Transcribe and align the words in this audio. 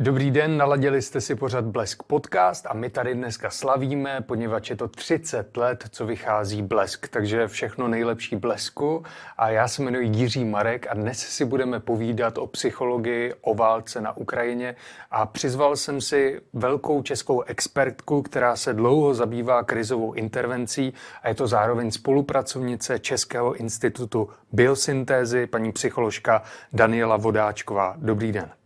Dobrý 0.00 0.30
den, 0.30 0.56
naladili 0.56 1.02
jste 1.02 1.20
si 1.20 1.34
pořad 1.34 1.64
Blesk 1.64 2.02
podcast 2.02 2.66
a 2.66 2.74
my 2.74 2.90
tady 2.90 3.14
dneska 3.14 3.50
slavíme, 3.50 4.20
poněvadž 4.20 4.70
je 4.70 4.76
to 4.76 4.88
30 4.88 5.56
let, 5.56 5.84
co 5.90 6.06
vychází 6.06 6.62
Blesk, 6.62 7.08
takže 7.08 7.48
všechno 7.48 7.88
nejlepší 7.88 8.36
Blesku 8.36 9.02
a 9.38 9.50
já 9.50 9.68
se 9.68 9.82
jmenuji 9.82 10.08
Jiří 10.08 10.44
Marek 10.44 10.86
a 10.90 10.94
dnes 10.94 11.18
si 11.18 11.44
budeme 11.44 11.80
povídat 11.80 12.38
o 12.38 12.46
psychologii, 12.46 13.34
o 13.40 13.54
válce 13.54 14.00
na 14.00 14.16
Ukrajině 14.16 14.76
a 15.10 15.26
přizval 15.26 15.76
jsem 15.76 16.00
si 16.00 16.40
velkou 16.52 17.02
českou 17.02 17.42
expertku, 17.42 18.22
která 18.22 18.56
se 18.56 18.74
dlouho 18.74 19.14
zabývá 19.14 19.62
krizovou 19.62 20.12
intervencí 20.12 20.94
a 21.22 21.28
je 21.28 21.34
to 21.34 21.46
zároveň 21.46 21.90
spolupracovnice 21.90 22.98
Českého 22.98 23.54
institutu 23.54 24.28
biosyntézy, 24.52 25.46
paní 25.46 25.72
psycholožka 25.72 26.42
Daniela 26.72 27.16
Vodáčková. 27.16 27.94
Dobrý 27.98 28.32
den. 28.32 28.57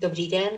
Dobrý 0.00 0.28
den. 0.28 0.50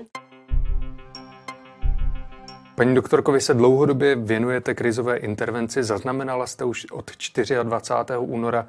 Paní 2.77 2.95
doktorko, 2.95 3.33
vy 3.33 3.41
se 3.41 3.55
dlouhodobě 3.55 4.15
věnujete 4.15 4.75
krizové 4.75 5.17
intervenci. 5.17 5.85
Zaznamenala 5.85 6.47
jste 6.47 6.65
už 6.65 6.87
od 6.91 7.11
24. 7.63 8.19
února, 8.19 8.69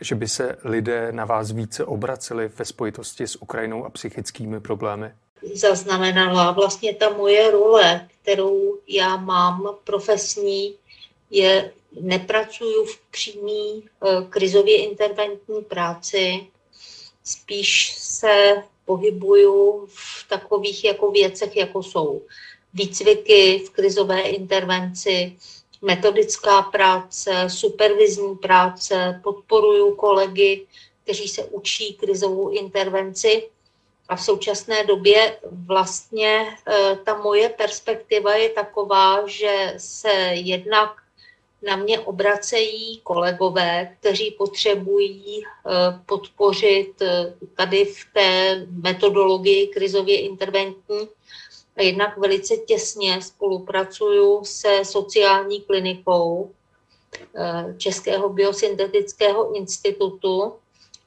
že 0.00 0.14
by 0.14 0.28
se 0.28 0.58
lidé 0.64 1.12
na 1.12 1.24
vás 1.24 1.52
více 1.52 1.84
obraceli 1.84 2.48
ve 2.48 2.64
spojitosti 2.64 3.26
s 3.26 3.42
Ukrajinou 3.42 3.84
a 3.84 3.90
psychickými 3.90 4.60
problémy? 4.60 5.12
Zaznamenala. 5.54 6.50
Vlastně 6.50 6.94
ta 6.94 7.10
moje 7.10 7.50
role, 7.50 8.08
kterou 8.22 8.78
já 8.88 9.16
mám 9.16 9.74
profesní, 9.84 10.74
je 11.30 11.72
nepracuju 12.00 12.84
v 12.84 13.00
přímý 13.10 13.84
eh, 13.84 14.24
krizově 14.30 14.84
interventní 14.84 15.62
práci, 15.62 16.46
spíš 17.24 17.94
se 17.98 18.62
pohybuju 18.88 19.86
v 19.86 20.28
takových 20.28 20.84
jako 20.84 21.10
věcech, 21.10 21.56
jako 21.56 21.82
jsou 21.82 22.22
výcviky 22.74 23.58
v 23.66 23.70
krizové 23.70 24.20
intervenci, 24.20 25.36
metodická 25.82 26.62
práce, 26.62 27.44
supervizní 27.48 28.36
práce, 28.36 29.20
podporuju 29.24 29.94
kolegy, 29.94 30.66
kteří 31.04 31.28
se 31.28 31.44
učí 31.44 31.94
krizovou 31.94 32.48
intervenci. 32.48 33.48
A 34.08 34.16
v 34.16 34.24
současné 34.24 34.84
době 34.84 35.38
vlastně 35.66 36.56
eh, 36.66 36.96
ta 37.04 37.18
moje 37.18 37.48
perspektiva 37.48 38.34
je 38.34 38.48
taková, 38.48 39.26
že 39.26 39.74
se 39.76 40.12
jednak 40.32 40.90
na 41.62 41.76
mě 41.76 42.00
obracejí 42.00 43.00
kolegové, 43.02 43.96
kteří 44.00 44.30
potřebují 44.30 45.44
eh, 45.44 45.70
podpořit 46.06 47.02
eh, 47.02 47.34
tady 47.56 47.84
v 47.84 47.98
té 48.14 48.66
metodologii 48.70 49.66
krizově 49.66 50.20
interventní. 50.20 51.08
A 51.76 51.82
jednak 51.82 52.18
velice 52.18 52.56
těsně 52.56 53.22
spolupracuju 53.22 54.44
se 54.44 54.80
sociální 54.84 55.60
klinikou 55.60 56.50
eh, 57.36 57.74
Českého 57.78 58.28
biosyntetického 58.28 59.56
institutu. 59.56 60.52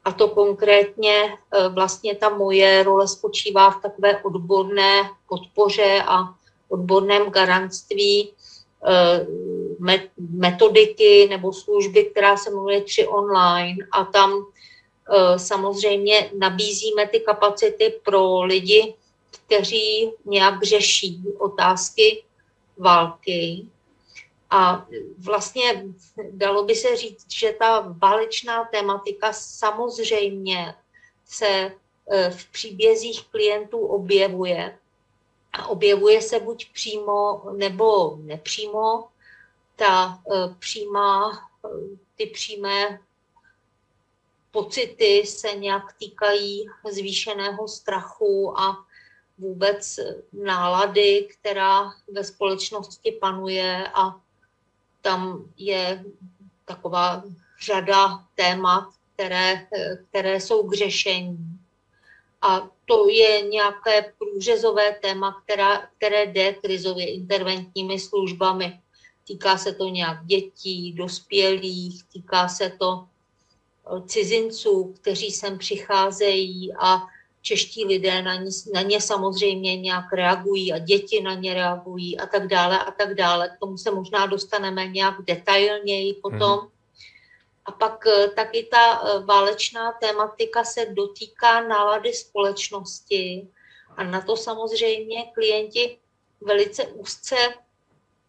A 0.03 0.11
to 0.11 0.27
konkrétně 0.27 1.37
vlastně 1.69 2.15
ta 2.15 2.29
moje 2.29 2.83
role 2.83 3.07
spočívá 3.07 3.71
v 3.71 3.81
takové 3.81 4.23
odborné 4.23 5.09
podpoře 5.29 6.03
a 6.07 6.35
odborném 6.69 7.29
garantství 7.29 8.33
metodiky 10.17 11.27
nebo 11.29 11.53
služby, 11.53 12.05
která 12.05 12.37
se 12.37 12.49
jmenuje 12.49 12.81
3 12.81 13.07
online 13.07 13.87
a 13.91 14.05
tam 14.05 14.45
e, 15.09 15.39
samozřejmě 15.39 16.31
nabízíme 16.37 17.07
ty 17.07 17.19
kapacity 17.19 17.99
pro 18.05 18.41
lidi, 18.43 18.95
kteří 19.31 20.11
nějak 20.25 20.63
řeší 20.63 21.23
otázky 21.39 22.23
války. 22.77 23.65
A 24.49 24.85
vlastně 25.17 25.85
dalo 26.31 26.63
by 26.63 26.75
se 26.75 26.95
říct, 26.95 27.25
že 27.33 27.55
ta 27.59 27.95
válečná 28.01 28.65
tematika 28.65 29.33
samozřejmě 29.33 30.75
se 31.25 31.47
e, 31.47 31.71
v 32.29 32.45
příbězích 32.51 33.27
klientů 33.27 33.79
objevuje. 33.79 34.77
A 35.53 35.67
objevuje 35.67 36.21
se 36.21 36.39
buď 36.39 36.73
přímo 36.73 37.41
nebo 37.57 38.17
nepřímo 38.21 39.03
ta 39.81 40.21
e, 40.31 40.55
přímá, 40.59 41.31
e, 41.65 41.69
ty 42.15 42.25
přímé 42.25 42.99
pocity 44.51 45.25
se 45.25 45.55
nějak 45.55 45.93
týkají 45.93 46.65
zvýšeného 46.91 47.67
strachu 47.67 48.59
a 48.59 48.85
vůbec 49.37 49.99
nálady, 50.33 51.27
která 51.31 51.93
ve 52.11 52.23
společnosti 52.23 53.11
panuje 53.11 53.87
a 53.93 54.15
tam 55.01 55.45
je 55.57 56.05
taková 56.65 57.23
řada 57.61 58.25
témat, 58.35 58.89
které, 59.13 59.67
které 60.09 60.39
jsou 60.39 60.69
k 60.69 60.73
řešení. 60.73 61.37
A 62.41 62.69
to 62.85 63.09
je 63.09 63.41
nějaké 63.41 64.13
průřezové 64.17 64.91
téma, 64.91 65.41
která, 65.43 65.87
které 65.97 66.25
jde 66.25 66.53
krizově 66.53 67.13
interventními 67.13 67.99
službami. 67.99 68.81
Týká 69.27 69.57
se 69.57 69.73
to 69.73 69.85
nějak 69.85 70.25
dětí, 70.25 70.93
dospělých, 70.93 72.03
týká 72.03 72.47
se 72.47 72.69
to 72.79 73.05
eh, 73.87 74.01
cizinců, 74.05 74.93
kteří 75.01 75.31
sem 75.31 75.57
přicházejí 75.57 76.73
a 76.79 77.01
čeští 77.41 77.85
lidé 77.85 78.21
na 78.21 78.35
ně, 78.35 78.49
na 78.73 78.81
ně 78.81 79.01
samozřejmě 79.01 79.77
nějak 79.77 80.13
reagují 80.13 80.73
a 80.73 80.77
děti 80.77 81.21
na 81.21 81.33
ně 81.33 81.53
reagují 81.53 82.19
a 82.19 82.25
tak 82.25 82.47
dále 82.47 82.79
a 82.79 82.91
tak 82.91 83.13
dále. 83.13 83.49
K 83.49 83.59
tomu 83.59 83.77
se 83.77 83.91
možná 83.91 84.25
dostaneme 84.25 84.87
nějak 84.87 85.15
detailněji 85.21 86.13
potom. 86.13 86.59
Mm. 86.59 86.67
A 87.65 87.71
pak 87.71 88.07
eh, 88.07 88.27
taky 88.27 88.67
ta 88.71 89.01
eh, 89.01 89.19
válečná 89.25 89.91
tématika 89.91 90.63
se 90.63 90.85
dotýká 90.85 91.67
nálady 91.67 92.13
společnosti 92.13 93.47
a 93.97 94.03
na 94.03 94.21
to 94.21 94.37
samozřejmě 94.37 95.23
klienti 95.33 95.97
velice 96.41 96.83
úzce 96.83 97.35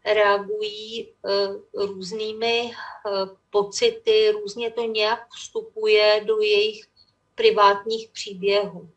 reagují 0.05 1.09
eh, 1.09 1.87
různými 1.87 2.73
eh, 2.73 3.11
pocity, 3.51 4.31
různě 4.31 4.71
to 4.71 4.83
nějak 4.83 5.29
vstupuje 5.29 6.25
do 6.27 6.41
jejich 6.41 6.87
privátních 7.35 8.09
příběhů. 8.09 8.89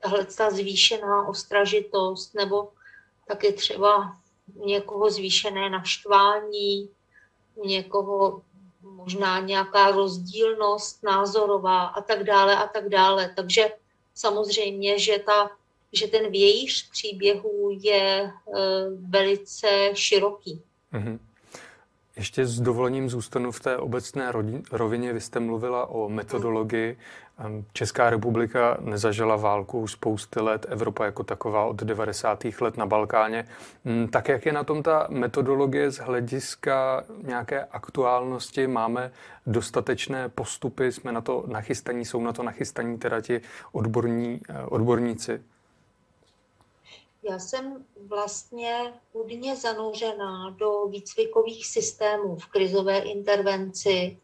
Tahle 0.00 0.24
ta 0.24 0.50
zvýšená 0.50 1.28
ostražitost 1.28 2.34
nebo 2.34 2.72
taky 3.28 3.52
třeba 3.52 4.16
někoho 4.54 5.10
zvýšené 5.10 5.70
naštvání, 5.70 6.90
někoho 7.64 8.42
možná 8.80 9.40
nějaká 9.40 9.90
rozdílnost 9.90 11.02
názorová 11.02 11.86
a 11.86 12.00
tak 12.00 12.24
dále 12.24 12.56
a 12.56 12.66
tak 12.66 12.88
dále. 12.88 13.32
Takže 13.36 13.72
samozřejmě, 14.14 14.98
že 14.98 15.18
ta 15.18 15.50
že 15.92 16.06
ten 16.06 16.30
vějíř 16.30 16.90
příběhů 16.90 17.78
je 17.80 18.22
eh, 18.22 18.60
velice 19.08 19.90
široký. 19.94 20.62
Mm-hmm. 20.92 21.18
Ještě 22.16 22.46
s 22.46 22.60
dovolením 22.60 23.10
zůstanu 23.10 23.52
v 23.52 23.60
té 23.60 23.76
obecné 23.76 24.32
rovině. 24.72 25.12
Vy 25.12 25.20
jste 25.20 25.40
mluvila 25.40 25.86
o 25.86 26.08
metodologii. 26.08 26.96
Česká 27.72 28.10
republika 28.10 28.76
nezažila 28.80 29.36
válku 29.36 29.86
spousty 29.86 30.40
let, 30.40 30.66
Evropa 30.68 31.04
jako 31.04 31.24
taková 31.24 31.64
od 31.64 31.82
90. 31.82 32.44
let 32.60 32.76
na 32.76 32.86
Balkáně. 32.86 33.48
Mm, 33.84 34.08
tak 34.08 34.28
jak 34.28 34.46
je 34.46 34.52
na 34.52 34.64
tom 34.64 34.82
ta 34.82 35.06
metodologie 35.10 35.90
z 35.90 35.98
hlediska 35.98 37.04
nějaké 37.22 37.64
aktuálnosti? 37.64 38.66
Máme 38.66 39.12
dostatečné 39.46 40.28
postupy, 40.28 40.92
jsme 40.92 41.12
na 41.12 41.20
to 41.20 41.44
nachystaní, 41.46 42.04
jsou 42.04 42.22
na 42.22 42.32
to 42.32 42.42
nachystaní 42.42 42.98
teda 42.98 43.20
ti 43.20 43.40
odborní, 43.72 44.40
eh, 44.48 44.62
odborníci? 44.62 45.40
Já 47.22 47.38
jsem 47.38 47.86
vlastně 48.06 48.94
hodně 49.12 49.56
zanouřená 49.56 50.50
do 50.50 50.86
výcvikových 50.86 51.66
systémů 51.66 52.36
v 52.36 52.46
krizové 52.46 52.98
intervenci 52.98 54.18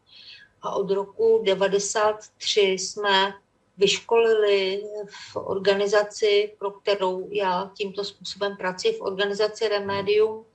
a 0.61 0.75
od 0.75 0.91
roku 0.91 1.41
93 1.43 2.61
jsme 2.61 3.33
vyškolili 3.77 4.83
v 5.09 5.35
organizaci, 5.35 6.55
pro 6.59 6.71
kterou 6.71 7.27
já 7.31 7.71
tímto 7.77 8.03
způsobem 8.03 8.57
pracuji, 8.57 8.93
v 8.93 9.01
organizaci 9.01 9.67
Remedium 9.67 10.45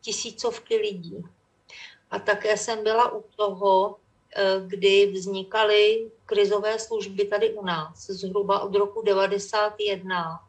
tisícovky 0.00 0.76
lidí. 0.76 1.24
A 2.10 2.18
také 2.18 2.56
jsem 2.56 2.84
byla 2.84 3.12
u 3.12 3.24
toho, 3.36 3.96
eh, 4.36 4.54
kdy 4.66 5.06
vznikaly 5.06 6.10
krizové 6.26 6.78
služby 6.78 7.24
tady 7.24 7.54
u 7.54 7.64
nás, 7.64 8.06
zhruba 8.06 8.60
od 8.60 8.74
roku 8.74 9.02
91 9.02 10.47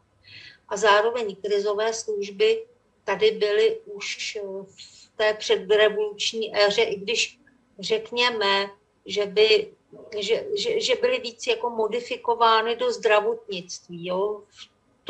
a 0.70 0.76
zároveň 0.76 1.36
krizové 1.36 1.92
služby 1.92 2.66
tady 3.04 3.30
byly 3.30 3.80
už 3.84 4.38
v 4.64 5.16
té 5.16 5.34
předrevoluční 5.34 6.56
éře, 6.56 6.82
i 6.82 6.96
když 6.96 7.38
řekněme, 7.78 8.70
že, 9.06 9.26
by, 9.26 9.74
že, 10.18 10.46
že, 10.56 10.80
že 10.80 10.94
byly 10.94 11.20
víc 11.20 11.46
jako 11.46 11.70
modifikovány 11.70 12.76
do 12.76 12.92
zdravotnictví. 12.92 14.06
Jo? 14.06 14.42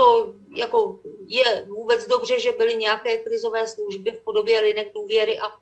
to 0.01 0.35
jako 0.57 0.99
je 1.27 1.65
vůbec 1.69 2.07
dobře, 2.07 2.41
že 2.41 2.53
byly 2.53 2.77
nějaké 2.77 3.19
krizové 3.19 3.67
služby 3.67 4.11
v 4.11 4.25
podobě 4.25 4.61
linek 4.61 4.93
důvěry 4.95 5.39
a 5.39 5.53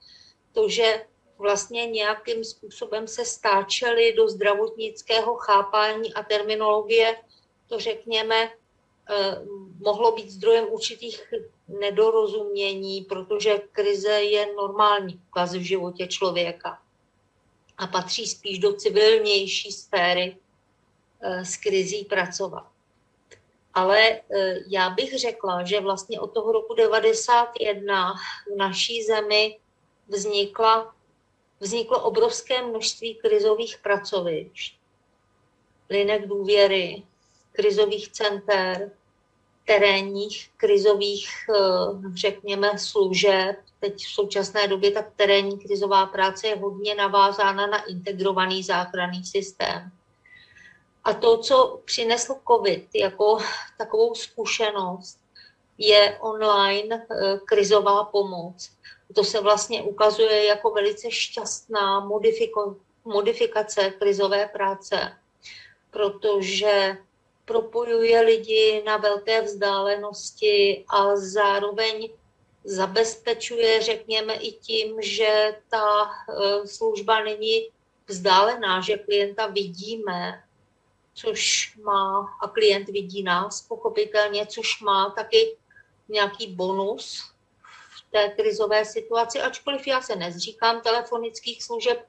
to, 0.53 0.69
že 0.69 1.07
vlastně 1.39 1.87
nějakým 1.87 2.45
způsobem 2.45 3.09
se 3.09 3.25
stáčely 3.25 4.13
do 4.13 4.29
zdravotnického 4.29 5.35
chápání 5.35 6.15
a 6.15 6.23
terminologie, 6.23 7.17
to 7.67 7.79
řekněme, 7.79 8.37
eh, 8.45 8.53
mohlo 9.81 10.13
být 10.13 10.31
zdrojem 10.31 10.67
určitých 10.71 11.35
nedorozumění, 11.69 13.01
protože 13.01 13.63
krize 13.73 14.23
je 14.23 14.55
normální 14.55 15.21
ukaz 15.29 15.55
v 15.55 15.61
životě 15.61 16.07
člověka 16.07 16.79
a 17.79 17.87
patří 17.87 18.27
spíš 18.27 18.59
do 18.59 18.73
civilnější 18.73 19.73
sféry 19.73 20.37
eh, 21.21 21.45
s 21.45 21.57
krizí 21.57 22.05
pracovat. 22.05 22.67
Ale 23.75 24.01
eh, 24.01 24.57
já 24.69 24.91
bych 24.91 25.19
řekla, 25.19 25.65
že 25.65 25.81
vlastně 25.81 26.21
od 26.21 26.27
toho 26.27 26.53
roku 26.53 26.75
1991 26.75 28.15
v 28.53 28.57
naší 28.57 29.05
zemi 29.05 29.59
vznikla, 30.09 30.95
vzniklo 31.61 32.03
obrovské 32.03 32.63
množství 32.63 33.15
krizových 33.15 33.79
pracovišť, 33.79 34.79
linek 35.91 36.27
důvěry, 36.27 37.03
krizových 37.53 38.13
center, 38.13 38.91
terénních 39.69 40.51
krizových, 40.57 41.29
eh, 41.49 41.59
řekněme, 42.15 42.79
služeb. 42.79 43.57
Teď 43.81 44.07
v 44.07 44.13
současné 44.13 44.69
době 44.69 44.91
tak 44.91 45.13
terénní 45.17 45.59
krizová 45.59 46.07
práce 46.07 46.47
je 46.47 46.57
hodně 46.57 46.95
navázána 46.95 47.67
na 47.67 47.85
integrovaný 47.85 48.63
záchranný 48.63 49.25
systém. 49.25 49.91
A 51.05 51.15
to, 51.15 51.39
co 51.39 51.81
přinesl 51.85 52.35
COVID 52.49 52.95
jako 52.95 53.39
takovou 53.79 54.15
zkušenost, 54.15 55.19
je 55.79 56.19
online 56.21 57.07
eh, 57.11 57.39
krizová 57.45 58.05
pomoc. 58.05 58.71
To 59.15 59.25
se 59.25 59.41
vlastně 59.41 59.83
ukazuje 59.83 60.45
jako 60.45 60.71
velice 60.71 61.11
šťastná 61.11 62.01
modifiko, 62.01 62.77
modifikace 63.05 63.91
krizové 63.91 64.49
práce, 64.49 65.13
protože 65.91 66.97
propojuje 67.49 68.21
lidi 68.21 68.83
na 68.87 68.97
velké 68.97 69.43
vzdálenosti 69.43 70.85
a 70.89 71.17
zároveň 71.17 72.09
zabezpečuje, 72.65 73.83
řekněme, 73.83 74.35
i 74.35 74.53
tím, 74.53 75.03
že 75.03 75.57
ta 75.69 76.11
eh, 76.11 76.67
služba 76.67 77.25
není 77.25 77.69
vzdálená, 78.07 78.81
že 78.81 78.97
klienta 78.97 79.47
vidíme, 79.47 80.45
což 81.15 81.75
má, 81.77 82.37
a 82.41 82.49
klient 82.49 82.89
vidí 82.89 83.23
nás 83.23 83.63
pochopitelně, 83.63 84.47
což 84.47 84.81
má 84.81 85.11
taky 85.11 85.57
nějaký 86.09 86.47
bonus 86.47 87.33
v 87.97 88.11
té 88.11 88.29
krizové 88.29 88.85
situaci, 88.85 89.41
ačkoliv 89.41 89.87
já 89.87 90.03
se 90.03 90.17
nezříkám 90.17 90.81
telefonických 90.81 91.63
služeb, 91.63 92.07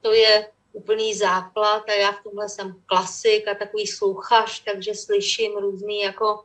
to 0.00 0.12
je 0.12 0.50
úplný 0.72 1.14
základ 1.14 1.82
a 1.88 1.92
já 1.92 2.12
v 2.12 2.22
tomhle 2.22 2.48
jsem 2.48 2.82
klasik 2.86 3.48
a 3.48 3.54
takový 3.54 3.86
sluchař, 3.86 4.64
takže 4.64 4.94
slyším 4.94 5.56
různé 5.56 5.94
jako 5.94 6.44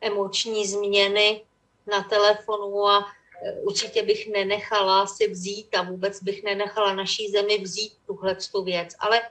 emoční 0.00 0.66
změny 0.66 1.44
na 1.86 2.02
telefonu 2.02 2.86
a 2.86 3.06
e, 3.42 3.52
určitě 3.60 4.02
bych 4.02 4.32
nenechala 4.32 5.06
si 5.06 5.28
vzít 5.28 5.74
a 5.74 5.82
vůbec 5.82 6.22
bych 6.22 6.42
nenechala 6.42 6.94
naší 6.94 7.30
zemi 7.30 7.58
vzít 7.58 7.92
tuhle 8.06 8.36
věc. 8.64 8.94
Ale 8.98 9.22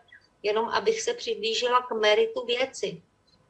jenom 0.44 0.66
abych 0.70 1.02
se 1.02 1.14
přiblížila 1.14 1.82
k 1.82 1.92
meritu 1.92 2.46
věci, 2.46 3.02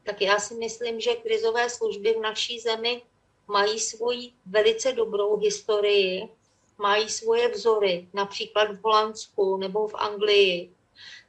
tak 0.04 0.22
já 0.22 0.40
si 0.40 0.56
myslím, 0.56 1.00
že 1.00 1.16
krizové 1.16 1.70
služby 1.70 2.14
v 2.14 2.22
naší 2.22 2.60
zemi 2.60 3.02
mají 3.48 3.80
svoji 3.80 4.32
velice 4.46 4.94
dobrou 4.94 5.38
historii, 5.38 6.30
mají 6.78 7.10
svoje 7.10 7.48
vzory, 7.48 8.08
například 8.14 8.72
v 8.72 8.82
Holandsku 8.84 9.58
nebo 9.58 9.88
v 9.88 9.96
Anglii, 9.96 10.74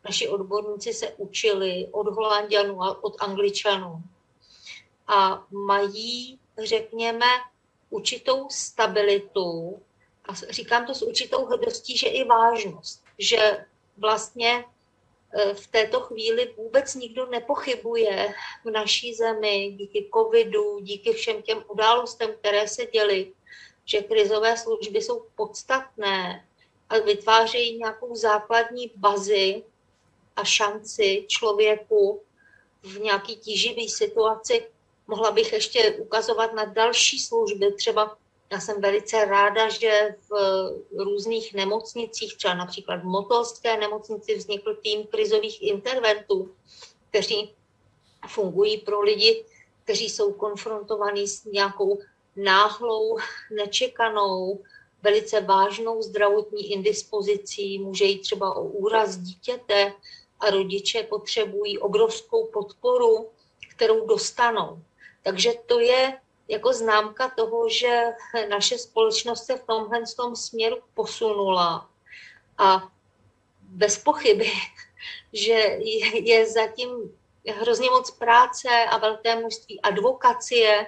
naši 0.04 0.28
odborníci 0.28 0.92
se 0.92 1.14
učili 1.16 1.88
od 1.92 2.08
Holandianů 2.08 2.82
a 2.82 3.04
od 3.04 3.16
Angličanů. 3.18 4.02
A 5.06 5.46
mají, 5.50 6.38
řekněme, 6.58 7.26
určitou 7.90 8.48
stabilitu, 8.50 9.80
a 10.24 10.34
říkám 10.34 10.86
to 10.86 10.94
s 10.94 11.02
určitou 11.02 11.44
hrdostí, 11.44 11.96
že 11.96 12.08
i 12.08 12.24
vážnost, 12.24 13.04
že 13.18 13.66
vlastně 13.96 14.64
e, 15.32 15.54
v 15.54 15.66
této 15.66 16.00
chvíli 16.00 16.54
vůbec 16.56 16.94
nikdo 16.94 17.26
nepochybuje 17.26 18.34
v 18.64 18.70
naší 18.70 19.14
zemi 19.14 19.74
díky 19.78 20.10
covidu, 20.14 20.80
díky 20.80 21.12
všem 21.12 21.42
těm 21.42 21.64
událostem, 21.68 22.34
které 22.40 22.68
se 22.68 22.86
děly, 22.86 23.32
že 23.84 24.02
krizové 24.02 24.56
služby 24.56 25.02
jsou 25.02 25.26
podstatné 25.34 26.48
a 26.88 26.98
vytvářejí 26.98 27.78
nějakou 27.78 28.14
základní 28.14 28.92
bazi 28.96 29.62
a 30.36 30.44
šanci 30.44 31.24
člověku 31.28 32.22
v 32.82 32.98
nějaký 32.98 33.36
tíživý 33.36 33.88
situaci. 33.88 34.66
Mohla 35.06 35.30
bych 35.30 35.52
ještě 35.52 35.90
ukazovat 35.90 36.52
na 36.52 36.64
další 36.64 37.18
služby, 37.18 37.72
třeba 37.72 38.16
já 38.52 38.60
jsem 38.60 38.80
velice 38.80 39.24
ráda, 39.24 39.68
že 39.68 40.14
v 40.30 40.34
různých 40.98 41.54
nemocnicích, 41.54 42.36
třeba 42.36 42.54
například 42.54 42.96
v 42.96 43.04
Motolské 43.04 43.76
nemocnici 43.76 44.34
vznikl 44.34 44.74
tým 44.74 45.06
krizových 45.06 45.62
interventů, 45.62 46.54
kteří 47.10 47.54
fungují 48.28 48.78
pro 48.78 49.00
lidi, 49.00 49.44
kteří 49.84 50.10
jsou 50.10 50.32
konfrontovaní 50.32 51.28
s 51.28 51.44
nějakou 51.44 51.98
náhlou, 52.36 53.18
nečekanou, 53.50 54.62
velice 55.02 55.40
vážnou 55.40 56.02
zdravotní 56.02 56.72
indispozicí, 56.72 57.78
může 57.78 58.04
jít 58.04 58.20
třeba 58.20 58.56
o 58.56 58.62
úraz 58.62 59.16
dítěte, 59.16 59.92
a 60.40 60.50
rodiče 60.50 61.02
potřebují 61.02 61.78
obrovskou 61.78 62.46
podporu, 62.46 63.30
kterou 63.70 64.06
dostanou. 64.06 64.82
Takže 65.22 65.52
to 65.66 65.80
je 65.80 66.20
jako 66.48 66.72
známka 66.72 67.28
toho, 67.28 67.68
že 67.68 68.02
naše 68.48 68.78
společnost 68.78 69.44
se 69.44 69.56
v 69.56 69.64
tomhle 69.66 70.02
tom 70.16 70.36
směru 70.36 70.76
posunula. 70.94 71.90
A 72.58 72.88
bez 73.62 73.98
pochyby, 73.98 74.52
že 75.32 75.78
je 76.14 76.46
zatím 76.46 77.16
hrozně 77.52 77.90
moc 77.90 78.10
práce 78.10 78.68
a 78.90 78.98
velké 78.98 79.36
množství 79.36 79.80
advokacie 79.80 80.86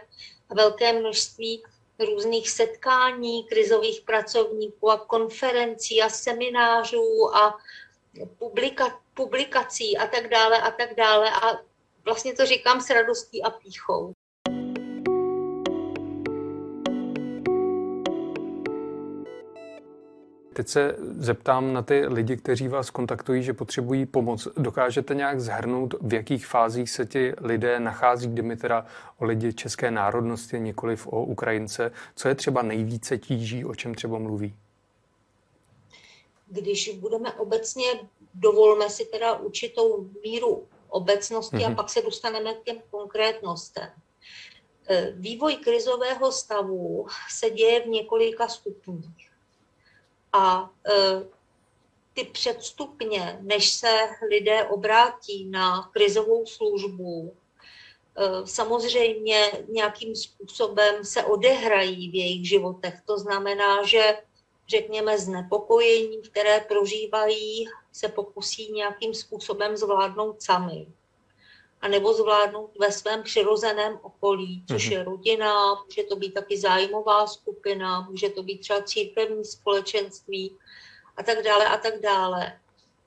a 0.50 0.54
velké 0.54 0.92
množství 0.92 1.62
různých 1.98 2.50
setkání 2.50 3.44
krizových 3.44 4.00
pracovníků 4.00 4.90
a 4.90 4.96
konferencí 4.98 6.02
a 6.02 6.08
seminářů 6.08 7.36
a 7.36 7.58
publika, 8.38 9.00
publikací 9.16 9.96
a 9.98 10.06
tak 10.06 10.28
dále 10.30 10.60
a 10.60 10.70
tak 10.70 10.94
dále. 10.96 11.30
A 11.30 11.60
vlastně 12.04 12.34
to 12.34 12.46
říkám 12.46 12.80
s 12.80 12.90
radostí 12.90 13.42
a 13.42 13.50
píchou. 13.50 14.12
Teď 20.52 20.68
se 20.68 20.96
zeptám 21.18 21.72
na 21.72 21.82
ty 21.82 22.06
lidi, 22.06 22.36
kteří 22.36 22.68
vás 22.68 22.90
kontaktují, 22.90 23.42
že 23.42 23.52
potřebují 23.52 24.06
pomoc. 24.06 24.48
Dokážete 24.56 25.14
nějak 25.14 25.40
zhrnout, 25.40 25.94
v 26.00 26.14
jakých 26.14 26.46
fázích 26.46 26.90
se 26.90 27.06
ti 27.06 27.32
lidé 27.40 27.80
nachází, 27.80 28.28
kdy 28.28 28.42
mi 28.42 28.56
teda 28.56 28.86
o 29.18 29.24
lidi 29.24 29.52
české 29.52 29.90
národnosti, 29.90 30.60
nikoliv 30.60 31.06
o 31.06 31.24
Ukrajince, 31.24 31.92
co 32.14 32.28
je 32.28 32.34
třeba 32.34 32.62
nejvíce 32.62 33.18
tíží, 33.18 33.64
o 33.64 33.74
čem 33.74 33.94
třeba 33.94 34.18
mluví? 34.18 34.54
Když 36.46 36.98
budeme 36.98 37.32
obecně 37.32 37.84
dovolme 38.36 38.90
si 38.90 39.04
teda 39.04 39.34
určitou 39.34 40.08
míru 40.24 40.68
obecnosti 40.88 41.56
mm-hmm. 41.56 41.66
a 41.66 41.68
mhm. 41.68 41.76
pak 41.76 41.90
se 41.90 42.02
dostaneme 42.02 42.54
k 42.54 42.62
těm 42.62 42.82
konkrétnostem. 42.90 43.88
E, 44.88 45.10
vývoj 45.10 45.56
krizového 45.56 46.32
stavu 46.32 47.06
se 47.30 47.50
děje 47.50 47.80
v 47.80 47.86
několika 47.86 48.48
stupních. 48.48 49.30
A 50.32 50.70
e, 50.86 50.92
ty 52.14 52.24
předstupně, 52.24 53.38
než 53.40 53.70
se 53.72 54.08
lidé 54.30 54.64
obrátí 54.64 55.44
na 55.44 55.90
krizovou 55.92 56.46
službu, 56.46 57.34
e, 58.16 58.46
samozřejmě 58.46 59.52
nějakým 59.68 60.16
způsobem 60.16 61.04
se 61.04 61.24
odehrají 61.24 62.10
v 62.10 62.14
jejich 62.14 62.48
životech. 62.48 62.94
To 63.06 63.18
znamená, 63.18 63.86
že 63.86 64.16
řekněme, 64.68 65.18
znepokojení, 65.18 66.22
které 66.22 66.60
prožívají, 66.60 67.68
se 67.92 68.08
pokusí 68.08 68.72
nějakým 68.72 69.14
způsobem 69.14 69.76
zvládnout 69.76 70.42
sami. 70.42 70.86
A 71.80 71.88
nebo 71.88 72.14
zvládnout 72.14 72.70
ve 72.78 72.92
svém 72.92 73.22
přirozeném 73.22 73.98
okolí, 74.02 74.64
což 74.68 74.88
mm-hmm. 74.88 74.92
je 74.92 75.04
rodina, 75.04 75.74
může 75.84 76.02
to 76.02 76.16
být 76.16 76.34
taky 76.34 76.58
zájmová 76.58 77.26
skupina, 77.26 78.00
může 78.00 78.28
to 78.30 78.42
být 78.42 78.58
třeba 78.58 78.82
církevní 78.82 79.44
společenství 79.44 80.56
a 81.16 81.22
tak 81.22 81.42
dále 81.42 81.66
a 81.66 81.76
tak 81.76 82.00
dále. 82.00 82.60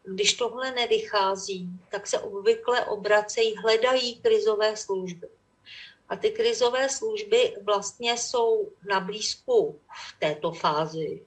Když 0.04 0.34
tohle 0.34 0.72
nevychází, 0.72 1.70
tak 1.92 2.08
se 2.08 2.20
obvykle 2.20 2.86
obracejí, 2.86 3.56
hledají 3.56 4.16
krizové 4.16 4.78
služby. 4.78 5.30
A 6.10 6.16
ty 6.16 6.32
krizové 6.32 6.90
služby 6.90 7.56
vlastně 7.64 8.18
jsou 8.18 8.72
na 8.90 9.00
blízku 9.00 9.80
v 10.08 10.20
této 10.20 10.52
fázi. 10.52 11.26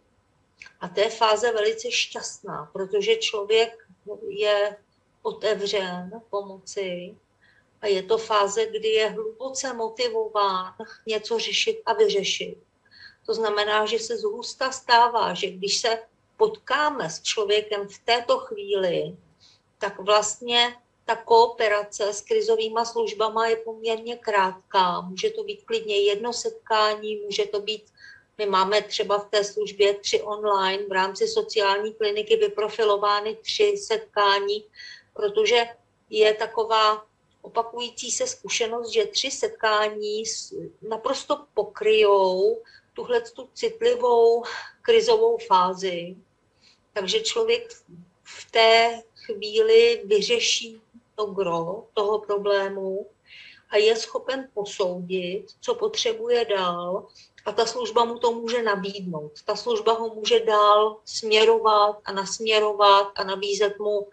A 0.80 0.88
to 0.88 1.00
je 1.00 1.10
fáze 1.10 1.52
velice 1.52 1.90
šťastná, 1.90 2.70
protože 2.72 3.16
člověk 3.16 3.86
je 4.28 4.76
otevřen 5.22 6.22
pomoci 6.30 7.16
a 7.80 7.86
je 7.86 8.02
to 8.02 8.18
fáze, 8.18 8.66
kdy 8.66 8.88
je 8.88 9.08
hluboce 9.08 9.72
motivován 9.72 10.74
něco 11.06 11.38
řešit 11.38 11.82
a 11.86 11.92
vyřešit. 11.92 12.58
To 13.26 13.34
znamená, 13.34 13.86
že 13.86 13.98
se 13.98 14.16
zhusta 14.16 14.72
stává, 14.72 15.34
že 15.34 15.50
když 15.50 15.80
se 15.80 16.02
potkáme 16.36 17.10
s 17.10 17.22
člověkem 17.22 17.88
v 17.88 17.98
této 17.98 18.38
chvíli, 18.38 19.16
tak 19.78 19.98
vlastně 19.98 20.76
ta 21.04 21.16
kooperace 21.16 22.12
s 22.12 22.20
krizovými 22.20 22.80
službama 22.84 23.46
je 23.46 23.56
poměrně 23.56 24.16
krátká. 24.16 25.00
Může 25.00 25.30
to 25.30 25.44
být 25.44 25.62
klidně 25.64 25.98
jedno 25.98 26.32
setkání, 26.32 27.16
může 27.16 27.46
to 27.46 27.60
být, 27.60 27.84
my 28.38 28.46
máme 28.46 28.82
třeba 28.82 29.18
v 29.18 29.30
té 29.30 29.44
službě 29.44 29.94
tři 29.94 30.22
online, 30.22 30.84
v 30.88 30.92
rámci 30.92 31.28
sociální 31.28 31.94
kliniky 31.94 32.36
vyprofilovány 32.36 33.36
tři 33.36 33.76
setkání, 33.76 34.64
protože 35.14 35.64
je 36.10 36.34
taková 36.34 37.06
opakující 37.42 38.10
se 38.10 38.26
zkušenost, 38.26 38.90
že 38.90 39.06
tři 39.06 39.30
setkání 39.30 40.22
naprosto 40.88 41.44
pokryjou 41.54 42.62
tuhle 42.92 43.20
tu 43.20 43.48
citlivou 43.54 44.44
krizovou 44.82 45.38
fázi. 45.38 46.16
Takže 46.92 47.20
člověk 47.20 47.72
v 48.24 48.50
té 48.50 49.02
chvíli 49.14 50.02
vyřeší 50.04 50.80
to 51.14 51.26
gro 51.26 51.86
toho 51.94 52.18
problému 52.18 53.06
a 53.70 53.76
je 53.76 53.96
schopen 53.96 54.48
posoudit, 54.54 55.46
co 55.60 55.74
potřebuje 55.74 56.44
dál 56.44 57.06
a 57.46 57.52
ta 57.52 57.66
služba 57.66 58.04
mu 58.04 58.18
to 58.18 58.32
může 58.32 58.62
nabídnout. 58.62 59.32
Ta 59.44 59.56
služba 59.56 59.92
ho 59.92 60.14
může 60.14 60.40
dál 60.40 61.00
směrovat 61.04 62.00
a 62.04 62.12
nasměrovat 62.12 63.12
a 63.14 63.24
nabízet 63.24 63.78
mu 63.78 64.08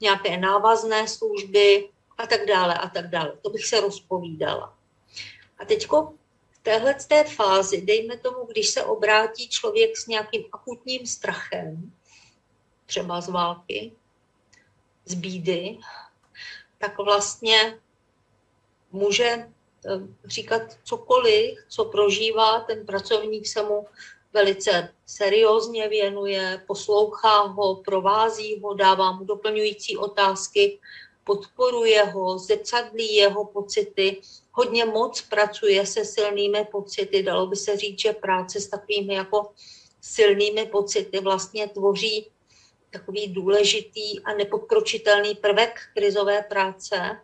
nějaké 0.00 0.36
návazné 0.36 1.08
služby 1.08 1.88
a 2.18 2.26
tak 2.26 2.46
dále 2.46 2.74
a 2.74 2.88
tak 2.88 3.10
dále. 3.10 3.32
To 3.42 3.50
bych 3.50 3.66
se 3.66 3.80
rozpovídala. 3.80 4.76
A 5.58 5.64
teďko 5.64 6.12
v 6.50 6.58
téhle 6.62 6.94
té 6.94 7.24
fázi, 7.24 7.82
dejme 7.82 8.16
tomu, 8.18 8.44
když 8.44 8.68
se 8.68 8.84
obrátí 8.84 9.48
člověk 9.48 9.96
s 9.96 10.06
nějakým 10.06 10.44
akutním 10.52 11.06
strachem, 11.06 11.92
třeba 12.86 13.20
z 13.20 13.28
války, 13.28 13.92
z 15.04 15.14
bídy, 15.14 15.78
tak 16.78 16.98
vlastně 16.98 17.78
může 18.92 19.48
říkat 20.24 20.62
cokoliv, 20.84 21.58
co 21.68 21.84
prožívá, 21.84 22.60
ten 22.60 22.86
pracovník 22.86 23.46
se 23.46 23.62
mu 23.62 23.86
velice 24.32 24.88
seriózně 25.06 25.88
věnuje, 25.88 26.62
poslouchá 26.66 27.40
ho, 27.40 27.76
provází 27.76 28.60
ho, 28.60 28.74
dává 28.74 29.12
mu 29.12 29.24
doplňující 29.24 29.96
otázky, 29.96 30.78
podporuje 31.24 32.04
ho, 32.04 32.38
zrcadlí 32.38 33.14
jeho 33.14 33.44
pocity, 33.44 34.20
hodně 34.52 34.84
moc 34.84 35.20
pracuje 35.20 35.86
se 35.86 36.04
silnými 36.04 36.66
pocity. 36.72 37.22
Dalo 37.22 37.46
by 37.46 37.56
se 37.56 37.76
říct, 37.76 38.00
že 38.00 38.12
práce 38.12 38.60
s 38.60 38.68
takovými 38.68 39.14
jako 39.14 39.52
silnými 40.00 40.66
pocity 40.66 41.20
vlastně 41.20 41.68
tvoří 41.68 42.30
takový 42.90 43.28
důležitý 43.28 44.20
a 44.20 44.34
nepodkročitelný 44.34 45.34
prvek 45.34 45.80
krizové 45.94 46.42
práce. 46.42 47.20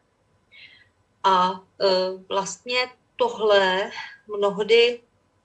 A 1.25 1.51
e, 1.53 1.89
vlastně 2.29 2.91
tohle 3.17 3.91
mnohdy 4.37 5.03